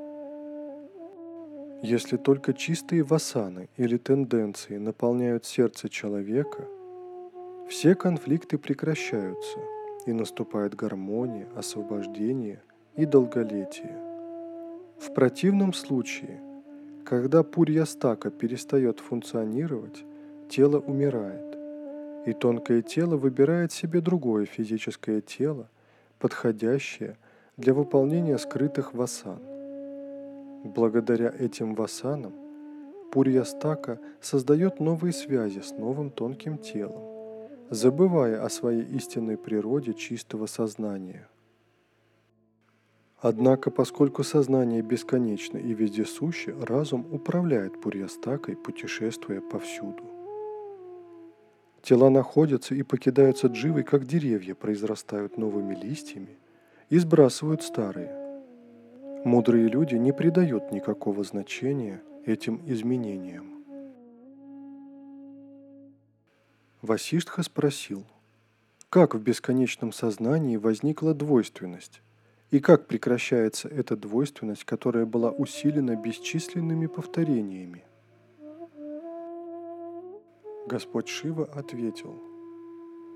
Если 1.82 2.18
только 2.18 2.54
чистые 2.54 3.04
васаны 3.04 3.70
или 3.78 3.98
тенденции 3.98 4.78
наполняют 4.78 5.46
сердце 5.46 5.90
человека– 5.90 6.68
все 7.68 7.96
конфликты 7.96 8.60
прекращаются, 8.60 9.58
и 10.06 10.14
наступает 10.14 10.76
гармония, 10.76 11.48
освобождение 11.56 12.62
и 12.96 13.06
долголетие. 13.06 13.98
В 15.00 15.12
противном 15.16 15.74
случае, 15.74 16.40
когда 17.04 17.42
пурьястака 17.42 18.30
перестает 18.30 19.00
функционировать, 19.00 20.06
тело 20.48 20.78
умирает, 20.80 21.58
и 22.28 22.34
тонкое 22.34 22.84
тело 22.84 23.18
выбирает 23.18 23.72
себе 23.72 24.00
другое 24.00 24.46
физическое 24.46 25.22
тело, 25.22 25.68
подходящее 26.20 27.18
для 27.58 27.74
выполнения 27.74 28.38
скрытых 28.38 28.94
васан. 28.94 29.40
Благодаря 30.66 31.30
этим 31.30 31.76
васанам 31.76 32.34
Пурьястака 33.12 34.00
создает 34.20 34.80
новые 34.80 35.14
связи 35.14 35.60
с 35.60 35.70
новым 35.70 36.10
тонким 36.10 36.58
телом, 36.58 37.04
забывая 37.70 38.44
о 38.44 38.50
своей 38.50 38.82
истинной 38.82 39.38
природе 39.38 39.94
чистого 39.94 40.48
сознания. 40.48 41.30
Однако, 43.20 43.70
поскольку 43.70 44.24
сознание 44.24 44.82
бесконечно 44.82 45.60
и 45.60 45.72
вездесуще, 45.76 46.56
разум 46.60 47.06
управляет 47.14 47.80
Пурьястакой, 47.80 48.56
путешествуя 48.56 49.42
повсюду. 49.42 50.04
Тела 51.84 52.10
находятся 52.10 52.74
и 52.74 52.82
покидаются 52.82 53.48
дживой, 53.48 53.84
как 53.84 54.08
деревья 54.08 54.56
произрастают 54.56 55.38
новыми 55.38 55.76
листьями 55.76 56.40
и 56.90 56.98
сбрасывают 56.98 57.62
старые. 57.62 58.25
Мудрые 59.26 59.68
люди 59.68 59.96
не 59.96 60.12
придают 60.12 60.72
никакого 60.72 61.24
значения 61.24 62.00
этим 62.28 62.62
изменениям. 62.68 63.66
Васиштха 66.84 67.42
спросил, 67.42 68.04
как 68.92 69.16
в 69.16 69.20
бесконечном 69.20 69.94
сознании 69.94 70.58
возникла 70.58 71.16
двойственность, 71.16 72.04
и 72.52 72.60
как 72.60 72.86
прекращается 72.86 73.68
эта 73.68 73.98
двойственность, 73.98 74.64
которая 74.64 75.08
была 75.08 75.32
усилена 75.32 75.96
бесчисленными 75.96 76.86
повторениями. 76.86 77.84
Господь 80.68 81.08
Шива 81.08 81.46
ответил, 81.46 82.22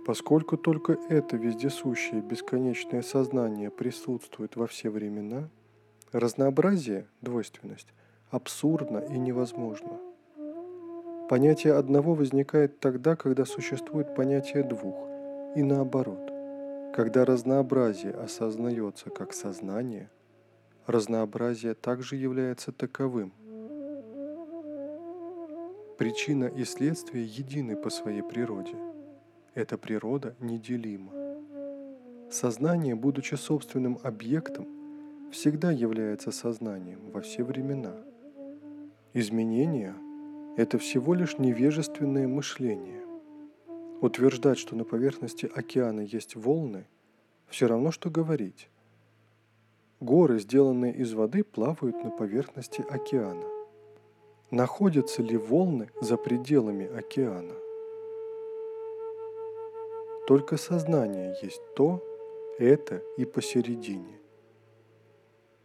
поскольку 0.07 0.57
только 0.57 0.97
это 1.07 1.37
вездесущее 1.37 2.23
бесконечное 2.23 3.03
сознание 3.03 3.69
присутствует 3.69 4.55
во 4.55 4.65
все 4.65 4.89
времена, 4.89 5.49
разнообразие, 6.11 7.07
двойственность, 7.21 7.87
абсурдно 8.31 8.99
и 8.99 9.17
невозможно– 9.17 9.99
Понятие 11.29 11.75
одного 11.75 12.15
возникает 12.15 12.79
тогда, 12.79 13.15
когда 13.15 13.45
существует 13.45 14.15
понятие 14.15 14.63
двух, 14.63 14.95
и 15.55 15.61
наоборот. 15.61 16.31
Когда 16.91 17.23
разнообразие 17.23 18.13
осознается 18.13 19.11
как 19.11 19.33
сознание, 19.33 20.09
разнообразие 20.87 21.75
также 21.75 22.15
является 22.15 22.71
таковым. 22.71 23.31
Причина 25.99 26.45
и 26.45 26.63
следствие 26.63 27.27
едины 27.27 27.75
по 27.75 27.91
своей 27.91 28.23
природе. 28.23 28.75
Эта 29.53 29.77
природа 29.77 30.33
неделима. 30.39 31.11
Сознание, 32.31 32.95
будучи 32.95 33.35
собственным 33.35 33.99
объектом, 34.01 34.67
всегда 35.31 35.71
является 35.71 36.31
сознанием 36.31 37.11
во 37.11 37.21
все 37.21 37.43
времена. 37.43 37.95
Изменения– 39.13 39.95
это 40.57 40.77
всего 40.77 41.13
лишь 41.13 41.37
невежественное 41.37 42.27
мышление. 42.27 43.03
Утверждать, 44.01 44.57
что 44.57 44.75
на 44.75 44.85
поверхности 44.85 45.49
океана 45.53 46.01
есть 46.01 46.35
волны, 46.35 46.87
все 47.47 47.67
равно, 47.67 47.91
что 47.91 48.09
говорить. 48.09 48.69
Горы, 49.99 50.39
сделанные 50.39 50.93
из 50.93 51.13
воды, 51.13 51.43
плавают 51.43 52.03
на 52.03 52.09
поверхности 52.09 52.85
океана. 52.89 53.45
Находятся 54.51 55.21
ли 55.21 55.37
волны 55.37 55.89
за 56.01 56.17
пределами 56.17 56.85
океана? 56.85 57.55
Только 60.27 60.57
сознание 60.57 61.35
есть 61.41 61.61
то, 61.75 62.03
это 62.57 63.01
и 63.17 63.25
посередине. 63.25 64.18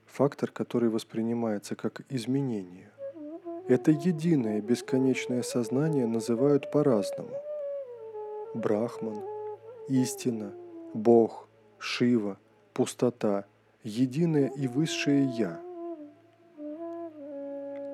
Фактор, 0.07 0.51
который 0.51 0.89
воспринимается 0.89 1.75
как 1.75 2.03
изменение. 2.09 2.91
Это 3.67 3.91
единое 3.91 4.61
бесконечное 4.61 5.43
сознание 5.43 6.07
называют 6.07 6.71
по-разному. 6.71 7.35
Брахман, 8.55 9.21
истина, 9.89 10.53
Бог, 10.93 11.49
Шива, 11.79 12.39
пустота, 12.73 13.47
единое 13.83 14.49
и 14.49 14.69
высшее 14.69 15.25
Я. 15.25 15.61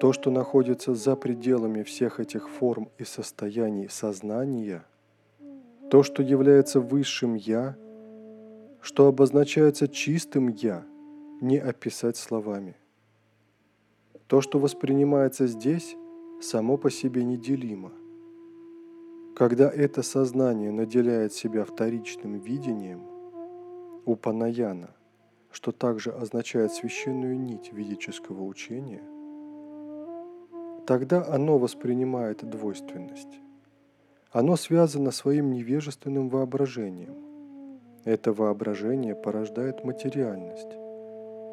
То, 0.01 0.13
что 0.13 0.31
находится 0.31 0.95
за 0.95 1.17
пределами 1.17 1.83
всех 1.83 2.21
этих 2.21 2.49
форм 2.49 2.89
и 2.99 3.05
состояний 3.05 3.89
сознания, 3.89 4.85
то, 5.91 6.03
что 6.03 6.23
является 6.23 6.81
высшим 6.81 7.35
Я, 7.35 7.77
что 8.81 9.07
обозначается 9.07 9.89
чистым 9.89 10.49
Я, 10.49 10.85
не 11.41 11.59
описать 11.59 12.17
словами. 12.17 12.77
То, 14.27 14.41
что 14.41 14.59
воспринимается 14.59 15.47
здесь, 15.47 15.97
само 16.41 16.77
по 16.77 16.91
себе 16.91 17.25
неделимо. 17.25 17.93
Когда 19.35 19.71
это 19.71 20.03
сознание 20.03 20.71
наделяет 20.71 21.33
себя 21.33 21.65
вторичным 21.65 22.39
видением, 22.39 23.03
упанаяна, 24.05 24.91
что 25.51 25.73
также 25.73 26.11
означает 26.11 26.73
священную 26.73 27.39
нить 27.41 27.73
ведического 27.73 28.43
учения, 28.45 29.03
тогда 30.87 31.25
оно 31.27 31.59
воспринимает 31.59 32.49
двойственность. 32.49 33.41
Оно 34.31 34.57
связано 34.57 35.11
своим 35.11 35.53
невежественным 35.53 36.29
воображением. 36.29 37.17
Это 38.05 38.33
воображение 38.33 39.15
порождает 39.15 39.85
материальность, 39.85 40.80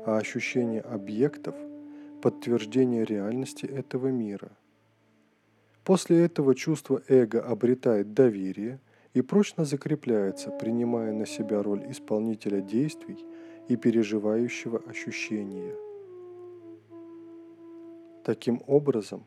а 0.08 0.18
ощущение 0.18 0.80
объектов– 0.80 1.54
подтверждение 2.22 3.04
реальности 3.04 3.66
этого 3.66 4.08
мира. 4.08 4.52
После 5.84 6.24
этого 6.24 6.56
чувство 6.56 7.02
эго 7.10 7.42
обретает 7.42 8.14
доверие 8.14 8.80
и 9.14 9.22
прочно 9.22 9.66
закрепляется, 9.66 10.50
принимая 10.50 11.12
на 11.12 11.26
себя 11.26 11.62
роль 11.62 11.92
исполнителя 11.92 12.62
действий 12.62 13.18
и 13.68 13.76
переживающего 13.76 14.82
ощущения. 14.88 15.76
Таким 18.24 18.62
образом, 18.66 19.26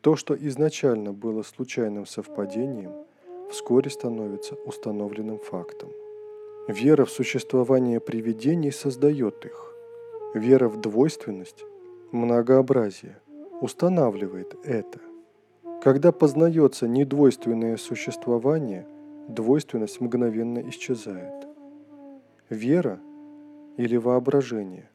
то, 0.00 0.16
что 0.16 0.34
изначально 0.34 1.12
было 1.12 1.42
случайным 1.42 2.06
совпадением, 2.06 2.92
вскоре 3.50 3.90
становится 3.90 4.54
установленным 4.54 5.38
фактом. 5.38 5.90
Вера 6.68 7.04
в 7.04 7.10
существование 7.10 8.00
привидений 8.00 8.72
создает 8.72 9.44
их. 9.44 9.75
Вера 10.36 10.68
в 10.68 10.78
двойственность 10.78 11.64
многообразие 12.12 13.16
устанавливает 13.62 14.54
это. 14.64 15.00
Когда 15.82 16.12
познается 16.12 16.86
недвойственное 16.86 17.78
существование, 17.78 18.86
двойственность 19.28 19.98
мгновенно 19.98 20.58
исчезает. 20.68 21.46
Вера 22.50 23.00
или 23.78 23.96
воображение 23.96 24.90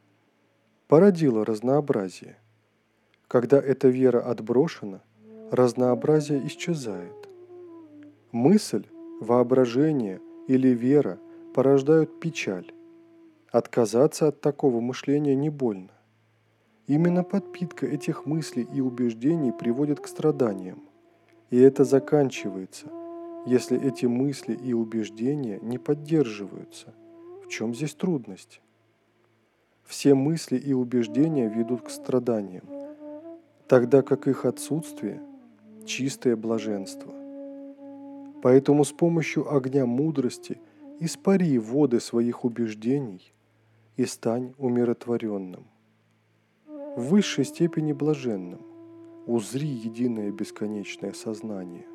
породило 0.87 1.43
разнообразие. 1.43 2.37
Когда 3.27 3.59
эта 3.59 3.87
вера 3.87 4.19
отброшена, 4.19 5.01
разнообразие 5.49 6.45
исчезает. 6.45 7.27
Мысль, 8.31 8.85
воображение 9.19 10.21
или 10.47 10.67
вера 10.67 11.17
порождают 11.55 12.19
печаль. 12.19 12.71
Отказаться 13.51 14.29
от 14.29 14.39
такого 14.39 14.79
мышления 14.79 15.35
не 15.35 15.49
больно. 15.49 15.91
Именно 16.87 17.25
подпитка 17.25 17.85
этих 17.85 18.25
мыслей 18.25 18.65
и 18.73 18.79
убеждений 18.79 19.51
приводит 19.51 19.99
к 19.99 20.07
страданиям. 20.07 20.83
И 21.49 21.59
это 21.59 21.83
заканчивается, 21.83 22.87
если 23.45 23.77
эти 23.77 24.05
мысли 24.05 24.55
и 24.55 24.71
убеждения 24.71 25.59
не 25.61 25.77
поддерживаются. 25.77 26.93
В 27.43 27.49
чем 27.49 27.75
здесь 27.75 27.93
трудность? 27.93 28.61
Все 29.83 30.13
мысли 30.13 30.55
и 30.55 30.71
убеждения 30.71 31.49
ведут 31.49 31.81
к 31.81 31.89
страданиям, 31.89 32.63
тогда 33.67 34.01
как 34.01 34.29
их 34.29 34.45
отсутствие– 34.45 35.21
чистое 35.85 36.37
блаженство. 36.37 37.11
Поэтому 38.41 38.85
с 38.85 38.93
помощью 38.93 39.53
огня 39.53 39.85
мудрости 39.85 40.57
испари 41.01 41.57
воды 41.57 41.99
своих 41.99 42.45
убеждений 42.45 43.33
и 43.97 44.05
стань 44.05 44.53
умиротворенным. 44.57 45.65
В 46.95 47.09
высшей 47.09 47.45
степени 47.45 47.93
блаженным 47.93 48.61
узри 49.25 49.67
единое 49.67 50.31
бесконечное 50.31 51.13
сознание. 51.13 51.85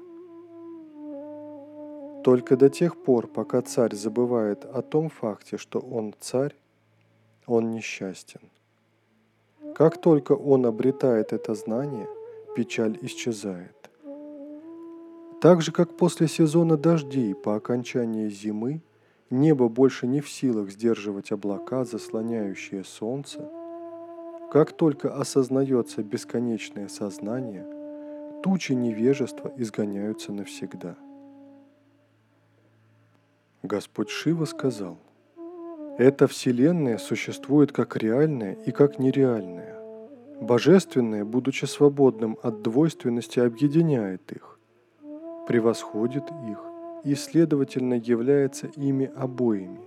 Только 2.24 2.56
до 2.56 2.68
тех 2.68 2.96
пор, 3.02 3.28
пока 3.28 3.62
царь 3.62 3.94
забывает 3.94 4.64
о 4.64 4.82
том 4.82 5.08
факте, 5.08 5.56
что 5.58 5.78
он 5.78 6.14
царь, 6.18 6.56
он 7.46 7.70
несчастен. 7.70 8.40
Как 9.74 10.00
только 10.00 10.32
он 10.32 10.66
обретает 10.66 11.32
это 11.32 11.54
знание, 11.54 12.08
печаль 12.56 12.98
исчезает. 13.02 13.90
Так 15.40 15.62
же, 15.62 15.70
как 15.70 15.96
после 15.96 16.28
сезона 16.28 16.76
дождей 16.76 17.34
по 17.34 17.54
окончании 17.54 18.28
зимы 18.28 18.80
небо 19.30 19.68
больше 19.68 20.06
не 20.06 20.20
в 20.20 20.28
силах 20.28 20.70
сдерживать 20.70 21.32
облака, 21.32 21.84
заслоняющие 21.84 22.84
солнце, 22.84 23.48
как 24.50 24.72
только 24.72 25.14
осознается 25.14 26.02
бесконечное 26.02 26.88
сознание, 26.88 27.66
тучи 28.42 28.72
невежества 28.72 29.52
изгоняются 29.56 30.32
навсегда. 30.32 30.96
Господь 33.62 34.10
Шива 34.10 34.44
сказал, 34.44 34.98
«Эта 35.98 36.26
Вселенная 36.28 36.98
существует 36.98 37.72
как 37.72 37.96
реальная 37.96 38.52
и 38.52 38.70
как 38.70 38.98
нереальная. 38.98 39.74
Божественное, 40.40 41.24
будучи 41.24 41.64
свободным 41.64 42.38
от 42.42 42.62
двойственности, 42.62 43.40
объединяет 43.40 44.30
их 44.32 44.56
превосходит 45.46 46.24
их 46.48 46.58
и, 47.04 47.14
следовательно, 47.14 47.94
является 47.94 48.66
ими 48.76 49.10
обоими. 49.16 49.80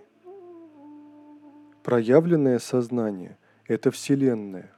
Проявленное 1.83 2.59
сознание– 2.59 3.37
это 3.67 3.91
Вселенная, 3.91 4.71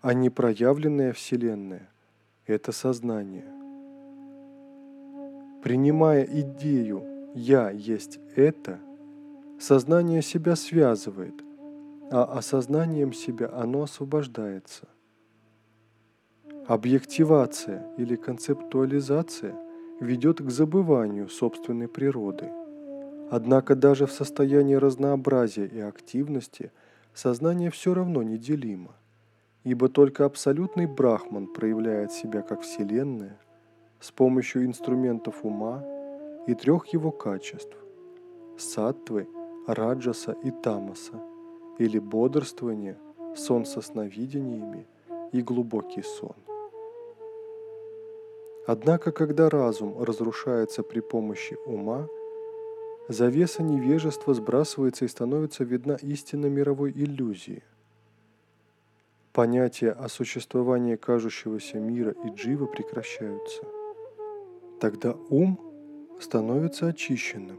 а 0.00 0.14
непроявленная 0.14 1.12
Вселенная– 1.12 1.88
это 2.46 2.72
сознание. 2.72 3.46
Принимая 5.62 6.24
идею 6.24 7.32
«я 7.34 7.70
есть 7.70 8.20
это», 8.36 8.78
сознание 9.58 10.20
себя 10.20 10.56
связывает, 10.56 11.34
а 12.10 12.24
осознанием 12.24 13.12
себя 13.12 13.50
оно 13.52 13.84
освобождается. 13.84 14.86
Объективация 16.66 17.86
или 17.96 18.16
концептуализация 18.16 19.54
ведет 20.00 20.40
к 20.40 20.50
забыванию 20.50 21.28
собственной 21.28 21.88
природы. 21.88 22.50
Однако 23.30 23.74
даже 23.74 24.06
в 24.06 24.12
состоянии 24.12 24.74
разнообразия 24.74 25.66
и 25.66 25.80
активности 25.80 26.70
сознание 27.14 27.70
все 27.70 27.94
равно 27.94 28.22
неделимо, 28.22 28.92
ибо 29.64 29.88
только 29.88 30.24
абсолютный 30.24 30.86
брахман 30.86 31.46
проявляет 31.46 32.12
себя 32.12 32.42
как 32.42 32.62
Вселенная 32.62 33.38
с 34.00 34.10
помощью 34.10 34.66
инструментов 34.66 35.44
ума 35.44 35.82
и 36.46 36.54
трех 36.54 36.88
его 36.88 37.10
качеств– 37.10 37.76
саттвы, 38.58 39.26
раджаса 39.66 40.32
и 40.44 40.50
тамаса, 40.50 41.14
или 41.78 41.98
бодрствование, 41.98 42.98
сон 43.36 43.64
со 43.64 43.80
сновидениями 43.80 44.86
и 45.32 45.40
глубокий 45.40 46.02
сон. 46.02 46.36
Однако, 48.66 49.12
когда 49.12 49.50
разум 49.50 50.02
разрушается 50.02 50.82
при 50.82 51.00
помощи 51.00 51.56
ума, 51.66 52.08
завеса 53.08 53.62
невежества 53.62 54.32
сбрасывается 54.32 55.04
и 55.04 55.08
становится 55.08 55.64
видна 55.64 55.96
истина 55.96 56.46
мировой 56.46 56.90
иллюзии. 56.92 57.62
Понятия 59.34 59.90
о 59.90 60.08
существовании 60.08 60.96
кажущегося 60.96 61.78
мира 61.78 62.14
и 62.24 62.28
джива 62.30 62.66
прекращаются. 62.66 63.64
Тогда 64.80 65.14
ум 65.28 65.60
становится 66.20 66.86
очищенным, 66.86 67.58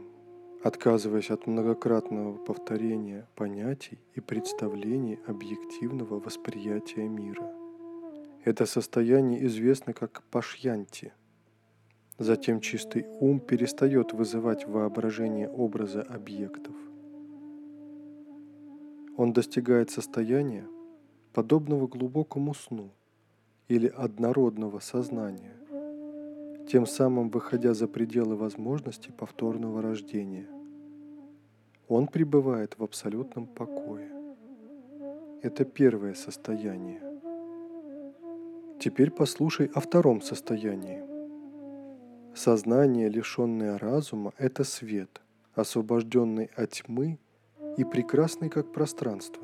отказываясь 0.64 1.30
от 1.30 1.46
многократного 1.46 2.36
повторения 2.38 3.28
понятий 3.36 3.98
и 4.14 4.20
представлений 4.20 5.20
объективного 5.26 6.18
восприятия 6.18 7.06
мира. 7.06 7.55
Это 8.46 8.64
состояние 8.64 9.44
известно 9.46 9.92
как 9.92 10.22
пашьянти. 10.30 11.12
Затем 12.16 12.60
чистый 12.60 13.04
ум 13.18 13.40
перестает 13.40 14.12
вызывать 14.12 14.68
воображение 14.68 15.48
образа 15.48 16.02
объектов. 16.02 16.76
Он 19.16 19.32
достигает 19.32 19.90
состояния, 19.90 20.64
подобного 21.32 21.88
глубокому 21.88 22.54
сну 22.54 22.92
или 23.66 23.88
однородного 23.88 24.78
сознания, 24.78 25.56
тем 26.68 26.86
самым 26.86 27.30
выходя 27.30 27.74
за 27.74 27.88
пределы 27.88 28.36
возможности 28.36 29.10
повторного 29.10 29.82
рождения. 29.82 30.46
Он 31.88 32.06
пребывает 32.06 32.78
в 32.78 32.84
абсолютном 32.84 33.48
покое. 33.48 34.08
Это 35.42 35.64
первое 35.64 36.14
состояние. 36.14 37.05
Теперь 38.78 39.10
послушай 39.10 39.70
о 39.74 39.80
втором 39.80 40.20
состоянии. 40.20 41.02
Сознание, 42.34 43.08
лишенное 43.08 43.78
разума, 43.78 44.34
это 44.36 44.64
свет, 44.64 45.22
освобожденный 45.54 46.50
от 46.54 46.72
тьмы 46.72 47.18
и 47.78 47.84
прекрасный 47.84 48.50
как 48.50 48.72
пространство. 48.72 49.42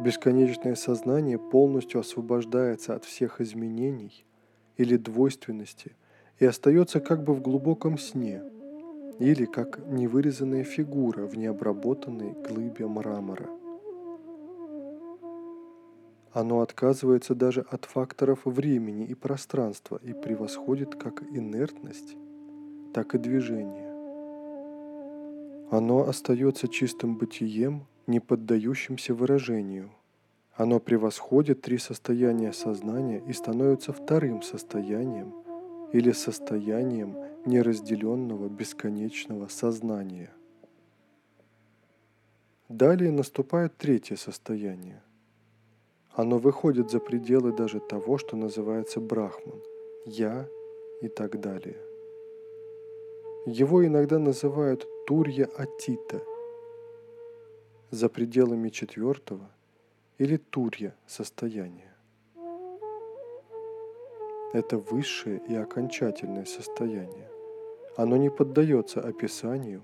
Бесконечное 0.00 0.74
сознание 0.76 1.38
полностью 1.38 2.00
освобождается 2.00 2.94
от 2.94 3.04
всех 3.04 3.42
изменений 3.42 4.24
или 4.78 4.96
двойственности 4.96 5.94
и 6.38 6.46
остается 6.46 7.00
как 7.00 7.22
бы 7.22 7.34
в 7.34 7.42
глубоком 7.42 7.98
сне 7.98 8.42
или 9.18 9.44
как 9.44 9.78
невырезанная 9.86 10.64
фигура 10.64 11.26
в 11.26 11.36
необработанной 11.36 12.32
глыбе 12.32 12.86
мрамора– 12.86 13.50
оно 16.32 16.60
отказывается 16.60 17.34
даже 17.34 17.62
от 17.62 17.86
факторов 17.86 18.42
времени 18.44 19.04
и 19.04 19.14
пространства 19.14 19.98
и 20.02 20.12
превосходит 20.12 20.94
как 20.94 21.22
инертность, 21.22 22.16
так 22.94 23.14
и 23.14 23.18
движение. 23.18 23.90
Оно 25.70 26.08
остается 26.08 26.68
чистым 26.68 27.16
бытием, 27.16 27.86
не 28.06 28.20
поддающимся 28.20 29.12
выражению. 29.12 29.90
Оно 30.54 30.78
превосходит 30.78 31.62
три 31.62 31.78
состояния 31.78 32.52
сознания 32.52 33.22
и 33.26 33.32
становится 33.32 33.92
вторым 33.92 34.42
состоянием 34.42 35.34
или 35.92 36.12
состоянием 36.12 37.16
неразделенного 37.44 38.48
бесконечного 38.48 39.48
сознания. 39.48 40.30
Далее 42.68 43.10
наступает 43.10 43.76
третье 43.76 44.14
состояние– 44.14 45.02
оно 46.12 46.38
выходит 46.38 46.90
за 46.90 47.00
пределы 47.00 47.52
даже 47.52 47.80
того, 47.80 48.18
что 48.18 48.36
называется 48.36 49.00
брахман, 49.00 49.60
я 50.06 50.48
и 51.02 51.08
так 51.08 51.40
далее. 51.40 51.76
Его 53.46 53.86
иногда 53.86 54.18
называют 54.18 54.86
Турья 55.06 55.48
Атита, 55.56 56.22
за 57.90 58.08
пределами 58.08 58.68
четвертого 58.68 59.50
или 60.18 60.36
Турья 60.36 60.94
состояния.– 61.06 61.90
это 64.52 64.78
высшее 64.78 65.40
и 65.48 65.54
окончательное 65.54 66.44
состояние. 66.44 67.30
Оно 67.96 68.16
не 68.16 68.30
поддается 68.30 69.00
описанию, 69.00 69.82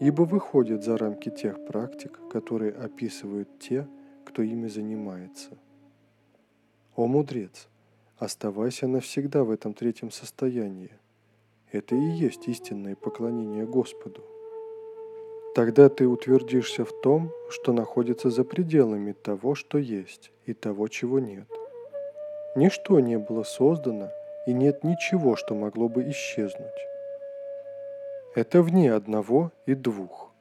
ибо 0.00 0.22
выходит 0.22 0.84
за 0.84 0.98
рамки 0.98 1.30
тех 1.30 1.64
практик, 1.66 2.20
которые 2.30 2.72
описывают 2.72 3.48
те, 3.58 3.86
кто 4.28 4.42
ими 4.42 4.68
занимается. 4.68 5.50
О 6.94 7.06
мудрец, 7.06 7.68
оставайся 8.18 8.86
навсегда 8.86 9.42
в 9.42 9.50
этом 9.50 9.72
третьем 9.72 10.10
состоянии. 10.10 10.90
Это 11.72 11.96
и 11.96 12.10
есть 12.10 12.46
истинное 12.46 12.94
поклонение 12.94 13.66
Господу. 13.66 14.22
Тогда 15.54 15.88
ты 15.88 16.06
утвердишься 16.06 16.84
в 16.84 16.92
том, 17.00 17.32
что 17.48 17.72
находится 17.72 18.30
за 18.30 18.44
пределами 18.44 19.12
того, 19.12 19.54
что 19.54 19.78
есть, 19.78 20.30
и 20.44 20.52
того, 20.52 20.88
чего 20.88 21.18
нет. 21.18 21.48
Ничто 22.54 23.00
не 23.00 23.18
было 23.18 23.44
создано, 23.44 24.10
и 24.46 24.52
нет 24.52 24.84
ничего, 24.84 25.36
что 25.36 25.54
могло 25.54 25.88
бы 25.88 26.08
исчезнуть. 26.10 26.80
Это 28.34 28.62
вне 28.62 28.92
одного 28.92 29.52
и 29.66 29.74
двух. 29.74 30.32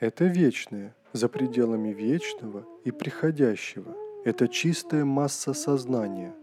Это 0.00 0.24
вечное, 0.24 0.94
за 1.12 1.28
пределами 1.28 1.90
вечного 1.90 2.66
и 2.84 2.90
приходящего. 2.90 3.94
Это 4.24 4.48
чистая 4.48 5.04
масса 5.04 5.52
сознания. 5.52 6.34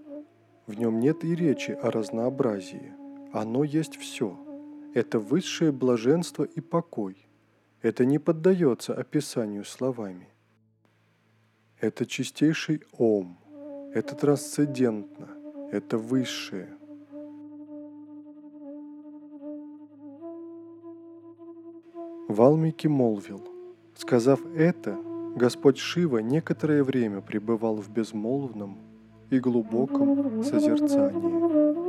В 0.68 0.74
нем 0.76 1.00
нет 1.00 1.24
и 1.24 1.36
речи 1.36 1.72
о 1.72 1.92
разнообразии. 1.92 2.94
Оно 3.34 3.64
есть 3.64 3.96
все. 3.96 4.38
Это 4.94 5.20
высшее 5.20 5.72
блаженство 5.72 6.44
и 6.44 6.62
покой. 6.62 7.28
Это 7.82 8.06
не 8.06 8.20
поддается 8.20 8.94
описанию 8.94 9.64
словами. 9.64 10.28
Это 11.80 12.06
чистейший 12.06 12.84
ом. 12.98 13.40
Это 13.94 14.16
трансцендентно. 14.16 15.30
Это 15.72 15.98
высшее. 15.98 16.70
Валмики 22.28 22.86
молвил, 22.86 23.42
сказав 24.00 24.40
это, 24.56 24.98
Господь 25.36 25.78
Шива 25.78 26.20
некоторое 26.20 26.84
время 26.84 27.22
пребывал 27.22 27.76
в 27.76 27.90
безмолвном 27.90 28.78
и 29.30 29.40
глубоком 29.40 30.42
созерцании. 30.44 31.89